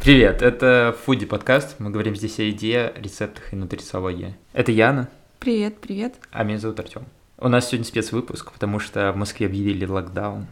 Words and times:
Привет, 0.00 0.42
это 0.42 0.96
Фуди 1.04 1.24
подкаст. 1.24 1.76
Мы 1.78 1.90
говорим 1.90 2.16
здесь 2.16 2.38
о 2.40 2.42
еде, 2.42 2.92
рецептах 2.96 3.52
и 3.52 3.56
нутрициологии. 3.56 4.36
Это 4.52 4.72
Яна, 4.72 5.08
Привет, 5.38 5.78
привет. 5.80 6.14
а 6.32 6.42
меня 6.42 6.58
зовут 6.58 6.80
Артем. 6.80 7.04
У 7.40 7.48
нас 7.48 7.68
сегодня 7.68 7.86
спецвыпуск, 7.86 8.52
потому 8.52 8.78
что 8.78 9.12
в 9.12 9.16
Москве 9.16 9.46
объявили 9.46 9.86
локдаун. 9.86 10.46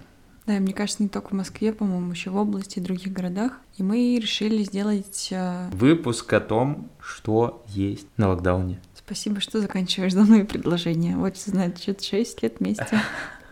Да, 0.47 0.57
и 0.57 0.61
мне 0.61 0.73
кажется, 0.73 1.03
не 1.03 1.11
только 1.11 1.29
в 1.29 1.33
Москве, 1.33 1.75
по-моему, 1.75 2.11
еще 2.11 2.31
в 2.31 2.37
области 2.37 2.79
и 2.79 2.83
других 2.83 3.13
городах. 3.13 3.61
И 3.77 3.83
мы 3.83 4.19
решили 4.19 4.63
сделать... 4.63 5.29
э, 5.31 5.69
Выпуск 5.73 6.33
о 6.33 6.41
том, 6.41 6.91
что 6.99 7.63
есть 7.69 8.07
на 8.17 8.29
локдауне. 8.31 8.81
Спасибо, 8.95 9.41
что 9.41 9.61
заканчиваешь 9.61 10.15
данное 10.15 10.47
предложение. 10.47 11.19
Вот, 11.19 11.37
значит, 11.37 12.03
6 12.03 12.43
лет 12.43 12.57
вместе. 12.61 12.87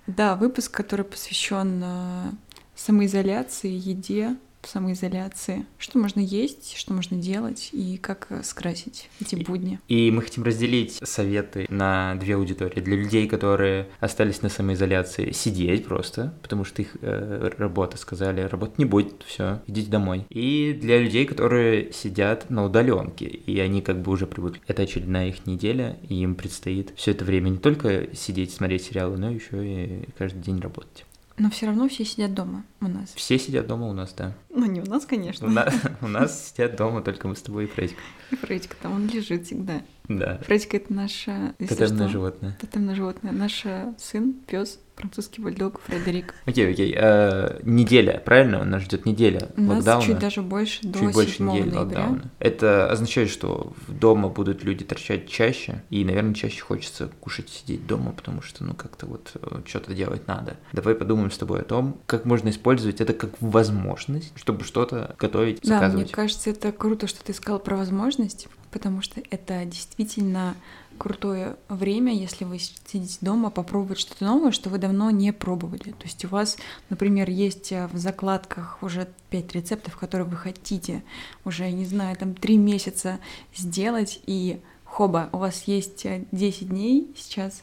Да, 0.07 0.37
выпуск, 0.37 0.71
который 0.71 1.05
посвящен 1.05 1.83
э, 1.85 2.31
самоизоляции, 2.77 3.71
еде, 3.71 4.37
самоизоляции. 4.67 5.67
Что 5.79 5.99
можно 5.99 6.21
есть, 6.21 6.77
что 6.77 6.93
можно 6.93 7.17
делать 7.17 7.71
и 7.73 7.97
как 7.97 8.27
э, 8.31 8.43
скрасить 8.43 9.09
эти 9.21 9.37
будни. 9.37 9.81
И 9.89 10.11
мы 10.11 10.23
хотим 10.23 10.45
разделить 10.45 11.01
советы 11.03 11.67
на 11.69 12.15
две 12.17 12.35
аудитории. 12.35 12.81
Для 12.81 12.97
людей, 12.97 13.29
которые 13.29 13.89
остались 14.01 14.43
на 14.43 14.49
самоизоляции, 14.49 15.33
сидеть 15.33 15.87
просто, 15.87 16.35
потому 16.43 16.65
что 16.65 16.83
их 16.83 16.97
э, 17.01 17.51
работа 17.59 17.97
сказали, 17.97 18.43
работать 18.43 18.79
не 18.79 18.85
будет, 18.85 19.23
все, 19.27 19.63
идите 19.67 19.91
домой. 19.91 20.27
И 20.31 20.77
для 20.81 20.99
людей, 20.99 21.27
которые 21.27 21.93
сидят 21.93 22.51
на 22.51 22.65
удаленке, 22.65 23.27
и 23.27 23.59
они 23.61 23.83
как 23.83 24.01
бы 24.03 24.13
уже 24.13 24.27
привыкли. 24.27 24.61
Это 24.67 24.83
очередная 24.83 25.29
их 25.29 25.47
неделя, 25.47 25.99
и 26.09 26.17
им 26.17 26.35
предстоит 26.35 26.93
все 26.97 27.13
это 27.13 27.25
время 27.25 27.49
не 27.51 27.59
только 27.59 28.15
сидеть, 28.15 28.53
смотреть 28.53 28.85
сериалы, 28.85 29.17
но 29.17 29.31
еще 29.31 29.67
и 29.67 30.09
каждый 30.19 30.43
день 30.43 30.61
работать. 30.61 31.05
Но 31.39 31.51
все 31.51 31.67
равно 31.67 31.87
все 31.89 32.05
сидят 32.05 32.33
дома 32.33 32.65
у 32.81 32.89
нас. 32.89 33.13
Все 33.15 33.39
сидят 33.39 33.67
дома 33.67 33.89
у 33.89 33.93
нас, 33.93 34.15
да. 34.15 34.35
Ну, 34.49 34.65
не 34.65 34.81
у 34.81 34.87
нас, 34.87 35.05
У 35.05 35.09
конечно. 35.09 35.49
нас, 35.49 35.75
у 36.01 36.09
нас 36.09 36.49
сидят 36.49 36.77
дома 36.77 37.03
только 37.03 37.29
мы 37.29 37.37
с 37.37 37.43
тобой 37.43 37.65
и 37.65 37.67
Фредик. 37.67 37.99
И 38.31 38.37
Фредик 38.37 38.75
там, 38.77 38.93
он 38.95 39.07
лежит 39.07 39.45
всегда. 39.47 39.83
Да. 40.09 40.39
Фредик— 40.47 40.75
это 40.75 40.93
наше... 40.93 41.55
Тотемное 41.59 41.87
что, 42.07 42.09
животное. 42.09 42.59
Тотемное 42.61 42.95
животное. 42.95 43.33
Наш 43.33 43.63
э, 43.65 43.93
сын, 43.99 44.35
пес, 44.47 44.79
французский 44.95 45.43
бульдог 45.43 45.81
Фредерик. 45.87 46.35
Окей, 46.47 46.71
окей. 46.71 46.95
э, 46.97 47.61
неделя, 47.65 48.23
правильно? 48.25 48.65
Нас 48.65 48.83
ждет 48.83 49.05
неделя 49.05 49.49
У 49.57 49.61
нас 49.63 49.77
локдауна. 49.79 50.05
чуть 50.07 50.19
даже 50.19 50.43
больше 50.43 50.87
до 50.87 50.99
Чуть 51.01 51.13
больше 51.13 51.37
7 51.39 51.47
недели 51.51 51.63
ноября. 51.71 51.81
локдауна. 51.81 52.31
Это 52.39 52.91
означает, 52.91 53.29
что 53.31 53.75
дома 53.89 54.29
будут 54.29 54.65
люди 54.65 54.85
торчать 54.85 55.29
чаще, 55.29 55.83
и, 55.91 56.05
наверное, 56.05 56.35
чаще 56.35 56.61
хочется 56.63 57.11
кушать, 57.21 57.49
сидеть 57.51 57.87
дома, 57.87 58.13
потому 58.13 58.43
что, 58.43 58.65
ну, 58.65 58.75
как-то 58.75 59.07
вот 59.07 59.33
что-то 59.67 59.93
делать 59.93 60.27
надо. 60.29 60.57
Давай 60.73 60.95
подумаем 60.95 61.31
с 61.31 61.39
тобой 61.39 61.61
о 61.61 61.65
том, 61.65 62.01
как 62.07 62.25
можно 62.25 62.49
использовать 62.51 63.01
это 63.01 63.13
как 63.13 63.31
возможность, 63.41 64.33
чтобы 64.37 64.65
что-то 64.65 65.15
готовить, 65.19 65.61
Да, 65.63 65.69
мне 65.69 65.79
заказывать. 65.81 66.11
кажется, 66.13 66.51
это 66.51 66.73
круто, 66.73 67.07
что 67.07 67.23
ты 67.25 67.33
сказал 67.35 67.59
про 67.59 67.77
возможность, 67.77 68.49
потому 68.71 69.03
что 69.03 69.23
это 69.31 69.65
действительно 69.65 70.57
крутое 70.97 71.57
время, 71.69 72.15
если 72.15 72.45
вы 72.45 72.59
сидите 72.59 73.19
дома, 73.21 73.51
попробовать 73.51 73.99
что-то 73.99 74.25
новое, 74.25 74.51
что 74.51 74.71
вы 74.71 74.79
давно 74.79 75.11
не 75.11 75.33
пробовали. 75.33 75.93
То 75.93 76.05
есть 76.05 76.25
у 76.25 76.29
вас, 76.29 76.57
например, 76.89 77.29
есть 77.31 77.73
э, 77.73 77.87
в 77.89 77.97
закладках 77.97 78.79
уже 78.83 79.09
пять 79.31 79.53
рецептов, 79.53 79.97
которые 79.97 80.27
вы 80.27 80.37
хотите 80.37 81.03
уже, 81.45 81.71
не 81.71 81.85
знаю, 81.85 82.17
там 82.17 82.35
три 82.35 82.57
месяца 82.57 83.19
сделать, 83.55 84.21
и 84.27 84.61
хоба, 84.85 85.29
у 85.33 85.39
вас 85.39 85.65
есть 85.65 86.07
э, 86.07 86.25
10 86.33 86.69
дней 86.69 87.13
сейчас, 87.17 87.63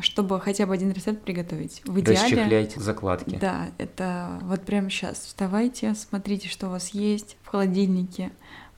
чтобы 0.00 0.40
хотя 0.40 0.66
бы 0.66 0.74
один 0.74 0.92
рецепт 0.92 1.22
приготовить. 1.22 1.82
В 1.84 1.98
идеале... 2.00 2.20
Расчехляйте 2.20 2.80
закладки. 2.80 3.36
Да, 3.40 3.70
это 3.78 4.38
вот 4.42 4.62
прямо 4.62 4.90
сейчас. 4.90 5.18
Вставайте, 5.20 5.94
смотрите, 5.94 6.48
что 6.48 6.68
у 6.68 6.70
вас 6.70 6.90
есть 6.90 7.36
в 7.42 7.48
холодильнике. 7.48 8.30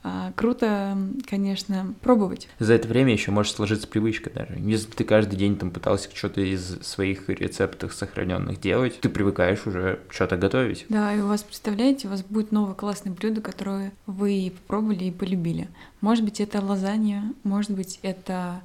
А, 0.04 0.32
Круто, 0.34 0.98
конечно, 1.28 1.94
пробовать. 2.00 2.48
За 2.58 2.74
это 2.74 2.88
время 2.88 3.12
еще 3.12 3.30
может 3.30 3.54
сложиться 3.54 3.86
привычка 3.86 4.30
даже. 4.30 4.54
Если 4.58 4.90
ты 4.90 5.04
каждый 5.04 5.36
день 5.36 5.56
там 5.56 5.70
пытался 5.70 6.08
что-то 6.12 6.40
из 6.40 6.80
своих 6.82 7.28
рецептов 7.28 7.94
сохраненных 7.94 8.60
делать, 8.60 8.98
ты 9.00 9.08
привыкаешь 9.08 9.66
уже 9.66 10.00
что-то 10.10 10.36
готовить. 10.36 10.86
Да, 10.88 11.14
и 11.14 11.20
у 11.20 11.28
вас, 11.28 11.42
представляете, 11.44 12.08
у 12.08 12.10
вас 12.10 12.22
будет 12.22 12.50
новое 12.50 12.74
классное 12.74 13.12
блюдо, 13.12 13.40
которое 13.40 13.92
вы 14.06 14.52
попробовали 14.62 15.04
и 15.04 15.10
полюбили. 15.12 15.68
Может 16.00 16.24
быть, 16.24 16.40
это 16.40 16.60
лазанья, 16.60 17.22
может 17.44 17.70
быть, 17.70 18.00
это 18.02 18.60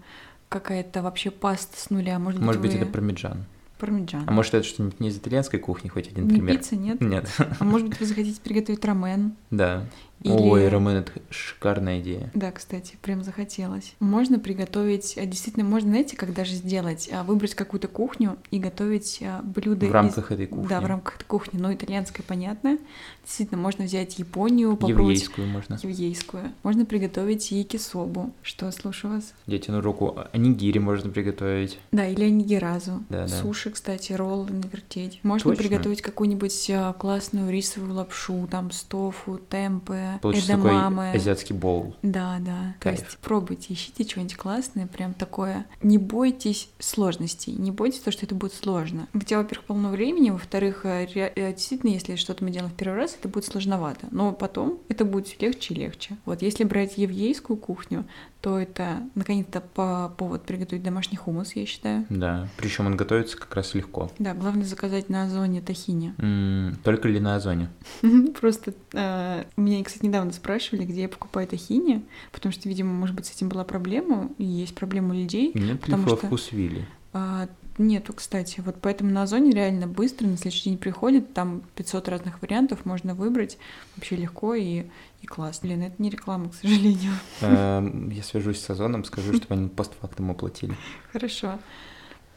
какая-то 0.49 1.01
вообще 1.03 1.29
паста 1.29 1.77
с 1.79 1.89
нуля, 1.89 2.17
может, 2.19 2.39
Может 2.41 2.61
быть, 2.61 2.71
вы... 2.73 2.77
это 2.79 2.85
пармиджан. 2.87 3.45
пармиджан. 3.79 4.23
А 4.25 4.31
может, 4.31 4.53
это 4.53 4.65
что-нибудь 4.65 4.99
не 4.99 5.09
из 5.09 5.17
итальянской 5.17 5.59
кухни, 5.59 5.89
хоть 5.89 6.07
один 6.07 6.25
Не 6.25 6.35
пример? 6.39 6.57
пицца, 6.57 6.75
нет? 6.75 7.01
Нет. 7.01 7.29
А 7.59 7.63
может 7.63 7.89
быть, 7.89 7.99
вы 7.99 8.05
захотите 8.05 8.39
приготовить 8.41 8.83
рамен? 8.85 9.33
Да. 9.51 9.83
Или- 10.23 10.33
Ой, 10.33 10.67
Ромен, 10.67 10.97
это 10.97 11.11
шикарная 11.29 11.99
идея. 12.01 12.31
Да, 12.33 12.51
кстати, 12.51 12.97
прям 13.01 13.23
захотелось. 13.23 13.93
Можно 13.99 14.39
приготовить, 14.39 15.15
а, 15.17 15.25
действительно, 15.25 15.63
можно, 15.63 15.89
знаете, 15.89 16.17
как 16.17 16.33
даже 16.33 16.53
сделать, 16.55 17.07
а, 17.11 17.23
выбрать 17.23 17.53
какую-то 17.53 17.87
кухню 17.87 18.37
и 18.49 18.57
готовить 18.59 19.19
а, 19.21 19.41
блюда 19.43 19.85
В 19.85 19.89
из- 19.89 19.93
рамках 19.93 20.31
этой 20.31 20.47
кухни. 20.47 20.67
Да, 20.67 20.81
в 20.81 20.85
рамках 20.85 21.15
этой 21.17 21.25
кухни, 21.25 21.59
но 21.59 21.71
итальянская, 21.73 22.25
понятно. 22.27 22.77
Действительно, 23.25 23.61
можно 23.61 23.85
взять 23.85 24.17
Японию, 24.19 24.71
попробовать 24.71 24.99
Еврейскую 25.17 25.47
можно. 25.47 25.77
еврейскую. 25.83 26.51
Можно 26.63 26.85
приготовить 26.85 27.51
якисобу. 27.51 28.31
Что, 28.41 28.71
слушаю 28.71 29.15
вас? 29.15 29.33
Я 29.45 29.59
тяну 29.59 29.81
руку. 29.81 30.17
Анигири 30.33 30.79
можно 30.79 31.11
приготовить. 31.11 31.77
Да, 31.91 32.07
или 32.07 32.23
анигиразу. 32.23 33.03
Да, 33.09 33.21
да. 33.21 33.27
Суши, 33.27 33.69
кстати, 33.69 34.13
роллы 34.13 34.49
навертеть. 34.49 35.19
Можно 35.23 35.51
Точно. 35.51 35.63
приготовить 35.63 36.01
какую-нибудь 36.01 36.71
классную 36.97 37.51
рисовую 37.51 37.93
лапшу, 37.93 38.47
там, 38.49 38.71
с 38.71 38.83
тофу, 38.83 39.37
темпе, 39.49 40.06
Получится 40.21 40.53
такой 40.53 40.71
эдамаме. 40.71 41.11
азиатский 41.11 41.55
боул. 41.55 41.95
Да, 42.01 42.37
да. 42.39 42.75
Кайф. 42.79 42.99
То 42.99 43.05
есть 43.05 43.17
пробуйте, 43.19 43.73
ищите 43.73 44.03
что-нибудь 44.03 44.35
классное, 44.35 44.87
прям 44.87 45.13
такое. 45.13 45.65
Не 45.81 45.97
бойтесь 45.97 46.69
сложностей, 46.79 47.53
не 47.53 47.71
бойтесь 47.71 47.99
то, 47.99 48.11
что 48.11 48.25
это 48.25 48.35
будет 48.35 48.53
сложно. 48.53 49.07
У 49.13 49.19
тебя, 49.19 49.39
во-первых, 49.39 49.65
полно 49.67 49.89
времени, 49.89 50.29
во-вторых, 50.29 50.85
э, 50.85 51.05
э, 51.13 51.53
действительно, 51.53 51.91
если 51.91 52.15
что-то 52.15 52.43
мы 52.43 52.51
делаем 52.51 52.71
в 52.71 52.75
первый 52.75 52.97
раз, 52.97 53.15
это 53.19 53.27
будет 53.29 53.45
сложновато. 53.45 54.07
Но 54.11 54.31
потом 54.31 54.79
это 54.89 55.05
будет 55.05 55.27
все 55.27 55.37
легче 55.39 55.73
и 55.73 55.77
легче. 55.77 56.17
Вот 56.25 56.41
если 56.41 56.63
брать 56.63 56.97
еврейскую 56.97 57.57
кухню, 57.57 58.05
то 58.41 58.59
это 58.59 59.01
наконец-то 59.15 59.61
по 59.61 60.13
повод 60.15 60.43
приготовить 60.43 60.83
домашний 60.83 61.17
хумус, 61.17 61.53
я 61.55 61.65
считаю. 61.65 62.05
Да. 62.09 62.47
Причем 62.57 62.85
он 62.85 62.95
готовится 62.95 63.35
как 63.35 63.53
раз 63.55 63.73
легко. 63.73 64.11
Да, 64.19 64.33
главное 64.33 64.63
заказать 64.65 65.09
на 65.09 65.23
озоне 65.23 65.59
тахини. 65.61 66.13
М, 66.19 66.77
Только 66.83 67.07
ли 67.07 67.19
на 67.19 67.35
озоне? 67.35 67.69
Просто 68.39 68.73
э, 68.93 69.43
меня, 69.57 69.83
кстати, 69.83 69.96
недавно 70.03 70.31
спрашивали, 70.33 70.85
где 70.85 71.01
я 71.03 71.09
покупаю 71.09 71.47
тахини, 71.47 72.03
потому 72.31 72.51
что, 72.53 72.67
видимо, 72.69 72.93
может 72.93 73.15
быть, 73.15 73.25
с 73.25 73.31
этим 73.35 73.49
была 73.49 73.63
проблема, 73.63 74.29
и 74.37 74.43
есть 74.45 74.75
проблема 74.75 75.09
у 75.13 75.17
людей. 75.17 75.51
Нет 75.53 75.81
Потому 75.81 76.07
что- 76.07 76.17
вкус 76.17 76.51
вилли? 76.51 76.87
А, 77.13 77.47
нету, 77.77 78.13
кстати. 78.13 78.61
Вот 78.61 78.75
поэтому 78.81 79.11
на 79.11 79.23
Озоне 79.23 79.51
реально 79.51 79.87
быстро, 79.87 80.27
на 80.27 80.37
следующий 80.37 80.69
день 80.69 80.77
приходит, 80.77 81.33
там 81.33 81.63
500 81.75 82.07
разных 82.09 82.41
вариантов 82.41 82.85
можно 82.85 83.15
выбрать. 83.15 83.57
Вообще 83.95 84.15
легко 84.17 84.53
и, 84.53 84.83
и 85.21 85.25
классно. 85.27 85.67
Блин, 85.69 85.83
это 85.83 85.95
не 86.01 86.09
реклама, 86.09 86.49
к 86.49 86.55
сожалению. 86.55 87.13
Эм, 87.41 88.09
Я 88.09 88.21
свяжусь 88.23 88.59
с 88.59 88.69
Озоном, 88.69 89.03
скажу, 89.03 89.33
чтобы 89.37 89.55
они 89.55 89.69
постфактум 89.69 90.29
оплатили. 90.31 90.75
Хорошо. 91.11 91.59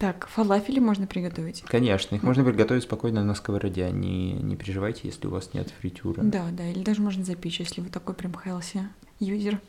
Так, 0.01 0.29
фалафели 0.29 0.79
можно 0.79 1.07
приготовить. 1.07 1.61
Конечно, 1.61 2.17
их 2.17 2.23
можно 2.23 2.43
приготовить 2.43 2.85
спокойно 2.85 3.23
на 3.23 3.35
сковороде. 3.35 3.85
а 3.85 3.91
Не, 3.91 4.33
не 4.33 4.57
переживайте, 4.57 5.03
если 5.05 5.27
у 5.27 5.31
вас 5.31 5.53
нет 5.53 5.69
фритюра. 5.79 6.23
Да, 6.23 6.49
да, 6.53 6.67
или 6.71 6.83
даже 6.83 7.03
можно 7.03 7.23
запечь, 7.23 7.61
если 7.61 7.83
вы 7.83 7.91
такой 7.91 8.15
прям 8.15 8.35
хелси 8.35 8.89
юзер. 9.19 9.61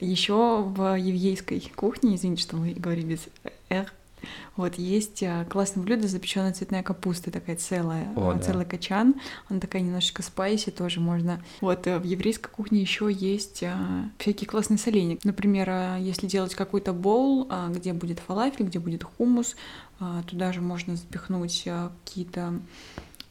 Еще 0.00 0.62
в 0.62 0.96
еврейской 0.98 1.60
кухне, 1.74 2.14
извините, 2.14 2.42
что 2.42 2.56
мы 2.56 2.74
говорим 2.74 3.08
без 3.08 3.20
«р», 3.70 3.90
вот 4.56 4.74
есть 4.76 5.22
а, 5.22 5.44
классное 5.44 5.82
блюдо 5.82 6.08
запеченная 6.08 6.52
цветная 6.52 6.82
капуста, 6.82 7.30
такая 7.30 7.56
целая, 7.56 8.08
О, 8.16 8.34
да. 8.34 8.40
целый 8.40 8.66
качан. 8.66 9.14
Она 9.48 9.60
такая 9.60 9.82
немножечко 9.82 10.22
спайси, 10.22 10.70
тоже 10.70 11.00
можно. 11.00 11.42
Вот 11.60 11.86
э, 11.86 11.98
в 11.98 12.04
еврейской 12.04 12.50
кухне 12.50 12.80
еще 12.80 13.10
есть 13.10 13.64
всякие 14.18 14.48
классные 14.48 14.78
соленья. 14.78 15.18
Например, 15.24 15.98
если 15.98 16.26
делать 16.26 16.54
какой-то 16.54 16.92
боул, 16.92 17.50
где 17.70 17.92
будет 17.92 18.20
фалафель, 18.20 18.66
где 18.66 18.78
будет 18.78 19.04
хумус, 19.04 19.56
туда 20.28 20.52
же 20.52 20.60
можно 20.60 20.96
запихнуть 20.96 21.68
какие-то 22.04 22.60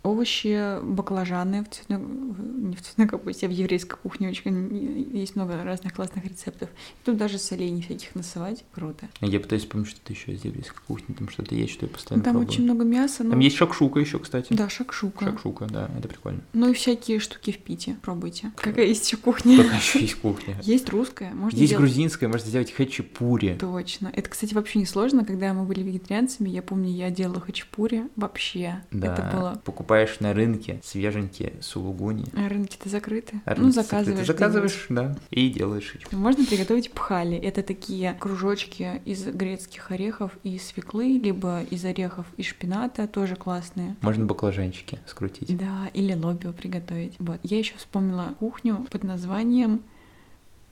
овощи, 0.08 0.82
баклажаны 0.84 1.64
в 1.64 1.70
цветной, 1.70 2.00
не 2.00 2.76
в 2.76 2.82
цветной 2.82 3.08
капусте, 3.08 3.46
а 3.46 3.50
в 3.50 3.52
еврейской 3.52 3.98
кухне 3.98 4.30
очень 4.30 5.18
есть 5.18 5.36
много 5.36 5.62
разных 5.64 5.94
классных 5.94 6.26
рецептов. 6.26 6.70
Тут 7.04 7.18
даже 7.18 7.38
солений 7.38 7.82
всяких 7.82 8.16
насывать, 8.16 8.64
круто. 8.74 9.08
Я 9.22 9.40
пытаюсь 9.40 9.64
вспомнить, 9.64 9.90
что-то 9.90 10.14
еще 10.14 10.34
из 10.34 10.44
еврейской 10.44 10.80
кухни, 10.88 11.14
там 11.14 11.30
что-то 11.30 11.56
есть, 11.56 11.74
что 11.74 11.86
я 11.86 11.92
постоянно 11.92 12.24
Там 12.24 12.34
пробую. 12.34 12.50
очень 12.50 12.64
много 12.64 12.84
мяса. 12.84 13.20
Там 13.20 13.30
ну, 13.30 13.40
есть 13.40 13.56
шакшука 13.58 14.00
еще, 14.00 14.20
кстати. 14.20 14.54
Да, 14.54 14.70
шакшука. 14.70 15.26
Шакшука, 15.26 15.66
да, 15.66 15.90
это 15.98 16.08
прикольно. 16.08 16.42
Ну 16.54 16.70
и 16.70 16.74
всякие 16.74 17.20
штуки 17.20 17.52
в 17.52 17.60
Пите. 17.60 17.98
Пробуйте. 18.02 18.52
Какая 18.56 18.86
есть 18.86 19.06
еще 19.08 19.18
кухня? 19.18 19.58
Только 19.58 19.76
еще 19.76 20.00
есть 20.00 20.16
кухня. 20.16 20.56
Есть 20.64 20.90
русская, 20.90 21.34
можно 21.34 21.58
Есть 21.58 21.72
делать. 21.72 21.86
грузинская, 21.86 22.30
можно 22.30 22.48
сделать 22.48 22.72
хачапури. 22.72 23.58
Точно. 23.60 24.12
Это, 24.14 24.30
кстати, 24.30 24.54
вообще 24.54 24.80
не 24.80 24.86
сложно. 24.86 25.26
Когда 25.26 25.54
мы 25.54 25.64
были 25.64 25.82
вегетарианцами, 25.82 26.50
я 26.50 26.62
помню, 26.62 26.90
я 26.90 27.10
делала 27.10 27.40
хачапури. 27.40 28.06
Вообще. 28.16 28.84
Да, 28.92 29.14
Это 29.14 29.30
было... 29.34 29.62
покупаешь 29.98 30.20
на 30.20 30.34
рынке 30.34 30.80
свеженькие 30.84 31.54
сулугуни. 31.62 32.26
А 32.36 32.48
рынки-то 32.48 32.90
закрыты. 32.90 33.42
А 33.46 33.56
ну, 33.56 33.64
рынки 33.64 33.76
закрыты. 33.76 33.84
заказываешь. 33.84 34.28
Заказываешь, 34.28 34.86
да, 34.90 35.16
и 35.32 35.50
делаешь 35.50 35.92
хачапури. 35.92 36.16
Можно 36.20 36.46
приготовить 36.46 36.92
пхали. 36.92 37.38
Это 37.38 37.64
такие 37.64 38.16
кружочки 38.20 39.02
из 39.06 39.26
грецких 39.26 39.92
орехов 39.92 40.32
и 40.44 40.60
свеклы, 40.60 41.18
либо 41.18 41.64
из 41.64 41.84
орехов 41.86 42.26
и 42.38 42.44
шпината, 42.44 43.08
тоже 43.08 43.36
классные. 43.36 43.96
Можно 44.02 44.26
баклажанчики 44.26 45.00
скрутить. 45.08 45.56
Да, 45.58 45.90
или 45.94 46.14
лобио 46.14 46.54
приготовить. 46.54 47.16
Вот. 47.20 47.40
Я 47.44 47.58
еще 47.58 47.76
вспомнила 47.78 48.36
кухню 48.40 48.86
под 48.92 49.04
названием 49.04 49.82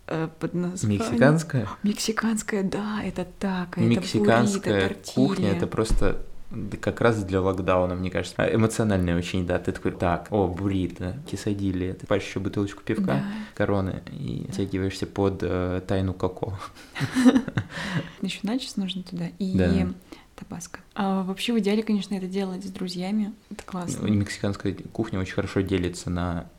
э, 0.07 0.29
под 0.39 0.53
названием... 0.53 1.01
Мексиканская? 1.01 1.67
Мексиканская, 1.83 2.63
да, 2.63 3.01
это 3.03 3.25
так. 3.39 3.77
Это 3.77 3.87
Мексиканская 3.87 4.89
буррито, 4.89 5.11
кухня 5.13 5.51
это 5.51 5.67
просто 5.67 6.21
да, 6.51 6.77
как 6.77 7.01
раз 7.01 7.23
для 7.23 7.41
локдауна, 7.41 7.95
мне 7.95 8.09
кажется. 8.11 8.43
Эмоциональная 8.53 9.17
очень, 9.17 9.45
да. 9.45 9.59
Ты 9.59 9.71
такой, 9.71 9.91
так, 9.91 10.27
о, 10.31 10.47
буррито, 10.47 11.17
кисадили. 11.29 11.91
Ты 11.93 11.99
покупаешь 12.01 12.23
еще 12.23 12.39
бутылочку 12.39 12.83
пивка, 12.83 13.03
Да. 13.05 13.23
короны, 13.55 14.03
и 14.11 14.47
тягиваешься 14.55 15.05
под 15.07 15.39
э, 15.41 15.81
тайну 15.87 16.13
коко. 16.13 16.57
Еще 18.21 18.39
начес 18.43 18.75
нужно 18.77 19.03
туда. 19.03 19.25
И 19.39 19.57
Да. 19.57 19.87
табаско. 20.35 20.79
А 20.95 21.23
вообще 21.23 21.53
в 21.53 21.59
идеале, 21.59 21.83
конечно, 21.83 22.13
это 22.15 22.27
делать 22.27 22.63
с 22.65 22.69
друзьями. 22.69 23.33
Это 23.51 23.63
классно. 23.63 24.05
Мексиканская 24.07 24.73
кухня 24.91 25.19
очень 25.19 25.33
хорошо 25.33 25.61
делится 25.61 26.09
на 26.09 26.49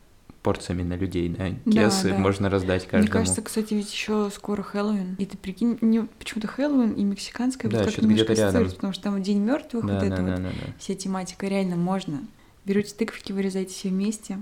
порциями 0.47 0.81
на 0.81 0.93
людей, 0.93 1.27
да. 1.27 1.49
Да, 1.65 1.71
Кесы 1.71 2.11
да. 2.11 2.17
можно 2.17 2.49
раздать 2.49 2.83
каждому. 2.83 3.01
Мне 3.01 3.11
кажется, 3.11 3.41
кстати, 3.41 3.73
ведь 3.73 3.91
еще 3.91 4.31
скоро 4.33 4.63
Хэллоуин. 4.63 5.15
И 5.15 5.25
ты 5.25 5.35
прикинь, 5.35 5.77
мне 5.81 6.07
почему-то 6.19 6.47
Хэллоуин 6.47 6.93
и 6.93 7.03
мексиканская 7.03 7.69
Да, 7.69 7.79
вот 7.79 7.93
как 7.93 8.01
немножко 8.01 8.31
ассоциируются, 8.31 8.75
потому 8.77 8.93
что 8.93 9.03
там 9.03 9.21
День 9.21 9.39
мертвых, 9.39 9.85
да, 9.85 9.93
вот 9.95 9.99
да, 9.99 10.07
это 10.07 10.15
да, 10.15 10.31
вот. 10.31 10.41
да, 10.43 10.49
да. 10.49 10.73
Вся 10.79 10.95
тематика 10.95 11.47
реально 11.47 11.75
можно. 11.75 12.21
Берете 12.63 12.95
тыквочки, 12.95 13.33
вырезаете 13.33 13.73
все 13.73 13.89
вместе. 13.89 14.39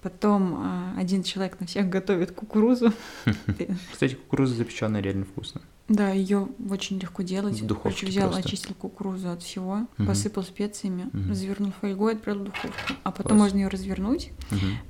Потом 0.00 0.54
а, 0.56 0.94
один 0.98 1.22
человек 1.22 1.60
на 1.60 1.66
всех 1.66 1.90
готовит 1.90 2.32
кукурузу. 2.32 2.94
Кстати, 3.92 4.14
кукуруза 4.14 4.54
запеченная 4.54 5.02
реально 5.02 5.26
вкусно. 5.26 5.60
Да, 5.88 6.10
ее 6.10 6.48
очень 6.70 6.98
легко 6.98 7.22
делать. 7.22 7.60
В 7.60 7.66
духовке 7.66 8.00
Короче, 8.00 8.06
взял, 8.06 8.30
просто. 8.30 8.48
очистил 8.48 8.74
кукурузу 8.74 9.30
от 9.30 9.42
всего, 9.42 9.86
Мгм. 9.98 10.06
посыпал 10.06 10.42
специями, 10.44 11.10
Мгм. 11.12 11.34
завернул 11.34 11.72
фольгой, 11.80 12.14
отправил 12.14 12.42
в 12.42 12.44
духовку. 12.44 12.70
А 13.02 13.10
потом 13.10 13.36
Класс. 13.36 13.40
можно 13.40 13.58
ее 13.58 13.68
развернуть, 13.68 14.30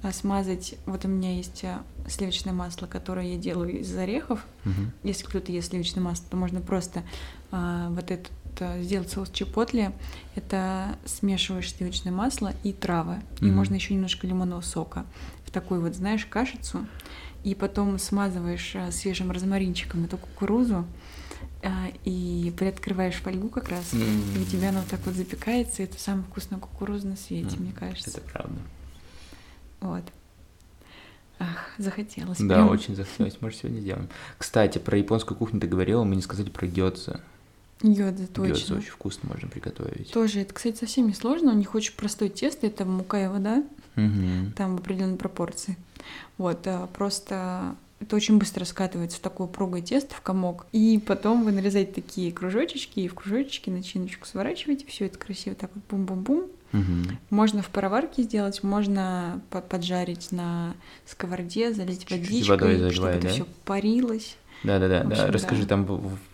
а, 0.03 0.13
смазать. 0.13 0.75
Вот 0.87 1.05
у 1.05 1.09
меня 1.09 1.35
есть 1.35 1.65
а, 1.65 1.83
сливочное 2.07 2.53
масло, 2.53 2.87
которое 2.87 3.33
я 3.33 3.39
делаю 3.39 3.81
из 3.81 3.97
орехов. 3.97 4.45
мгм. 4.65 4.93
Если 5.03 5.25
кто-то 5.25 5.51
ест 5.51 5.71
сливочное 5.71 6.03
масло, 6.05 6.27
то 6.31 6.37
можно 6.37 6.61
просто 6.61 7.03
а, 7.51 7.89
вот 7.91 8.11
этот 8.11 8.31
а, 8.61 8.81
сделать 8.83 9.11
соус 9.11 9.31
чипотли. 9.31 9.93
Это 10.37 10.97
смешиваешь 11.07 11.73
сливочное 11.75 12.13
масло 12.13 12.53
и 12.65 12.73
травы. 12.73 13.17
И 13.41 13.47
Мгм. 13.47 13.57
можно 13.57 13.75
еще 13.75 13.95
немножко 13.95 14.27
лимонного 14.27 14.61
сока 14.61 15.07
в 15.47 15.51
такую 15.51 15.81
вот, 15.81 15.95
знаешь, 15.97 16.27
кашицу. 16.27 16.87
И 17.45 17.55
потом 17.55 17.99
смазываешь 17.99 18.77
а, 18.77 18.91
свежим 18.93 19.31
розмаринчиком 19.31 20.05
эту 20.05 20.17
кукурузу 20.17 20.85
а, 21.63 21.89
и 22.05 22.53
приоткрываешь 22.57 23.17
фольгу 23.17 23.49
как 23.49 23.69
раз. 23.69 23.93
И 23.95 24.39
у 24.39 24.45
тебя 24.45 24.69
она 24.71 24.81
вот 24.81 24.89
так 24.89 25.01
вот 25.05 25.15
запекается. 25.15 25.83
И 25.83 25.87
это 25.87 25.99
самая 25.99 26.25
вкусная 26.25 26.61
кукуруза 26.61 27.09
на 27.09 27.17
свете, 27.17 27.57
М, 27.57 27.63
мне 27.65 27.73
кажется. 27.73 28.11
Это 28.11 28.21
правда. 28.21 28.59
Вот. 29.81 30.05
Ах, 31.41 31.71
захотелось. 31.79 32.39
Да, 32.39 32.55
прям. 32.57 32.69
очень 32.69 32.95
захотелось. 32.95 33.41
Может, 33.41 33.59
сегодня 33.61 33.81
сделаем. 33.81 34.09
Кстати, 34.39 34.79
про 34.79 34.97
японскую 34.97 35.37
кухню 35.37 35.61
ты 35.61 35.67
говорила, 35.67 36.05
мы 36.05 36.15
не 36.15 36.23
сказали 36.23 36.51
про 36.51 36.67
гёдзе. 36.69 37.21
Гёдзе 37.83 38.29
точно. 38.29 38.77
очень 38.77 38.91
вкусно 38.91 39.29
можно 39.29 39.49
приготовить. 39.49 40.13
Тоже, 40.13 40.41
это, 40.41 40.55
кстати, 40.55 40.77
совсем 40.79 41.09
не 41.09 41.15
сложно. 41.15 41.51
У 41.51 41.57
них 41.57 41.75
очень 41.75 41.95
простое 41.95 42.29
тесто. 42.29 42.69
Это 42.69 42.85
мука 42.85 43.25
и 43.25 43.27
вода. 43.27 43.65
Мгм. 43.97 44.53
Там 44.57 44.77
в 44.77 44.81
определенной 44.81 45.17
пропорции. 45.17 45.77
Вот, 46.39 46.61
а, 46.67 46.89
просто 46.89 47.77
это 48.01 48.17
очень 48.17 48.39
быстро 48.39 48.65
скатывается 48.65 49.19
в 49.19 49.21
такое 49.21 49.47
упругое 49.47 49.81
тесто, 49.81 50.15
в 50.15 50.21
комок. 50.21 50.67
И 50.73 51.01
потом 51.07 51.45
вы 51.45 51.53
нарезаете 51.53 51.93
такие 52.03 52.33
кружочечки, 52.33 53.01
и 53.01 53.09
в 53.09 53.15
кружочки 53.15 53.71
начиночку 53.71 54.27
сворачиваете, 54.27 54.87
все 54.87 55.07
это 55.07 55.19
красиво 55.19 55.55
так 55.55 55.71
вот 55.75 55.85
бум-бум-бум. 55.89 56.47
Мгм. 56.73 57.19
Можно 57.31 57.63
в 57.63 57.69
пароварке 57.69 58.23
сделать, 58.23 58.63
можно 58.63 59.41
по- 59.51 59.61
поджарить 59.61 60.33
на 60.33 60.75
сковороде, 61.07 61.73
залить 61.73 62.11
водичкой, 62.11 62.49
водой 62.49 62.75
чтобы 62.77 62.91
заливать, 62.91 63.17
это 63.17 63.27
да? 63.27 63.33
все 63.33 63.47
парилось. 63.65 64.37
Да-да-да, 64.65 65.03
В 65.03 65.09
да. 65.09 65.15
общем, 65.17 65.31
Расскажи 65.33 65.63
да. 65.63 65.69
там, 65.69 65.85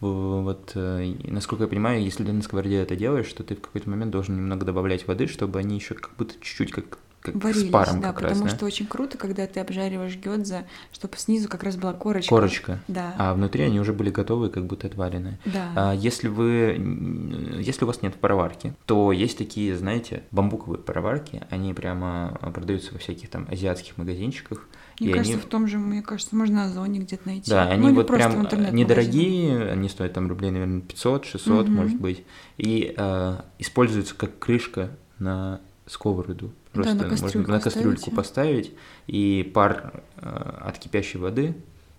вот, 0.00 0.73
э, 0.75 1.14
насколько 1.25 1.64
я 1.64 1.69
понимаю, 1.69 2.03
если 2.03 2.25
ты 2.25 2.32
на 2.32 2.43
сковороде 2.43 2.76
это 2.76 2.94
делаешь, 2.94 3.32
то 3.32 3.43
ты 3.43 3.56
в 3.56 3.61
какой-то 3.61 3.88
момент 3.91 4.11
должен 4.12 4.37
немного 4.37 4.64
добавлять 4.67 5.06
воды, 5.06 5.26
чтобы 5.26 5.59
они 5.59 5.76
еще 5.76 5.94
как 5.94 6.11
будто 6.17 6.35
чуть-чуть 6.41 6.71
как, 6.71 6.99
как 7.20 7.35
Варились, 7.43 7.69
с 7.69 7.70
паром 7.73 8.00
да, 8.00 8.12
как 8.12 8.23
раз, 8.23 8.32
потому 8.32 8.49
да? 8.50 8.56
что 8.56 8.67
очень 8.67 8.87
круто, 8.87 9.19
когда 9.19 9.47
ты 9.47 9.61
обжариваешь 9.61 10.17
гёдза, 10.17 10.65
чтобы 10.93 11.17
снизу 11.17 11.49
как 11.49 11.62
раз 11.65 11.76
была 11.76 11.93
корочка. 11.93 12.29
Корочка. 12.31 12.81
Да, 12.88 13.15
А 13.19 13.35
внутри 13.35 13.65
они 13.65 13.81
уже 13.81 13.93
были 13.93 14.11
готовы, 14.11 14.49
как 14.50 14.67
будто 14.67 14.87
отваренные. 14.87 15.38
да. 15.44 15.73
А 15.75 15.93
если 15.94 16.29
вы, 16.29 17.59
если 17.61 17.85
у 17.85 17.87
вас 17.87 18.03
нет 18.03 18.15
пароварки, 18.17 18.75
то 18.87 19.11
есть 19.12 19.37
такие, 19.38 19.76
знаете, 19.76 20.23
бамбуковые 20.31 20.81
пароварки, 20.81 21.43
они 21.50 21.75
прямо 21.75 22.38
продаются 22.55 22.93
во 22.93 22.99
всяких 22.99 23.29
там 23.31 23.47
азиатских 23.50 23.97
магазинчиках. 23.99 24.67
Мне 25.00 25.11
и 25.11 25.12
кажется, 25.12 25.32
они- 25.35 25.43
в 25.43 25.47
том 25.47 25.67
же, 25.69 25.79
мне 25.79 26.03
кажется, 26.03 26.35
можно 26.37 26.56
на 26.56 26.64
Озоне 26.67 27.00
где-то 27.00 27.26
найти. 27.26 27.50
Да, 27.50 27.64
Ну, 27.67 27.71
они 27.71 27.88
или 27.88 27.94
вот 27.94 28.06
прям 28.09 28.43
недорогие, 28.73 29.71
они 29.71 29.88
стоят 29.88 30.12
там 30.14 30.29
рублей, 30.29 30.50
наверное, 30.50 30.81
500-600, 30.81 31.64
Мгм. 31.69 31.73
может 31.75 31.97
быть, 32.00 32.25
и 32.56 32.94
э, 32.97 33.37
используются 33.59 34.14
как 34.14 34.38
крышка 34.38 34.91
на 35.19 35.61
сковороду. 35.88 36.52
Да, 36.75 36.82
Просто 36.82 36.94
на 36.94 37.08
можно 37.08 37.46
на 37.49 37.61
кастрюльку 37.61 38.11
поставить, 38.11 38.73
и 39.06 39.50
пар 39.55 40.02
э, 40.17 40.58
от 40.61 40.79
кипящей 40.79 41.19
воды 41.19 41.55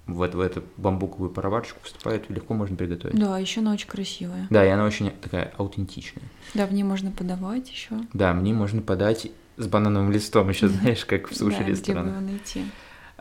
вот 0.08 0.36
в 0.36 0.40
эту 0.40 0.64
бамбуковую 0.78 1.30
пароварочку 1.30 1.80
вступает, 1.84 2.30
и 2.30 2.34
легко 2.34 2.54
можно 2.54 2.76
приготовить. 2.76 3.18
Да, 3.18 3.38
еще 3.38 3.62
она 3.62 3.74
очень 3.74 3.88
красивая. 3.88 4.48
Да, 4.50 4.66
и 4.66 4.70
она 4.70 4.86
очень 4.86 5.12
такая 5.12 5.54
аутентичная. 5.58 6.24
Да, 6.54 6.66
в 6.66 6.74
ней 6.74 6.84
можно 6.84 7.12
подавать 7.12 7.70
еще. 7.70 7.92
Да, 8.14 8.34
мне 8.34 8.54
можно 8.54 8.82
подать 8.82 9.32
с 9.58 9.68
банановым 9.68 10.12
листом, 10.12 10.50
еще 10.50 10.68
знаешь, 10.68 11.06
как 11.06 11.30
в 11.30 11.38
да, 11.38 11.64
где 11.64 11.94
бы 11.94 12.00
его 12.00 12.20
найти. 12.22 12.64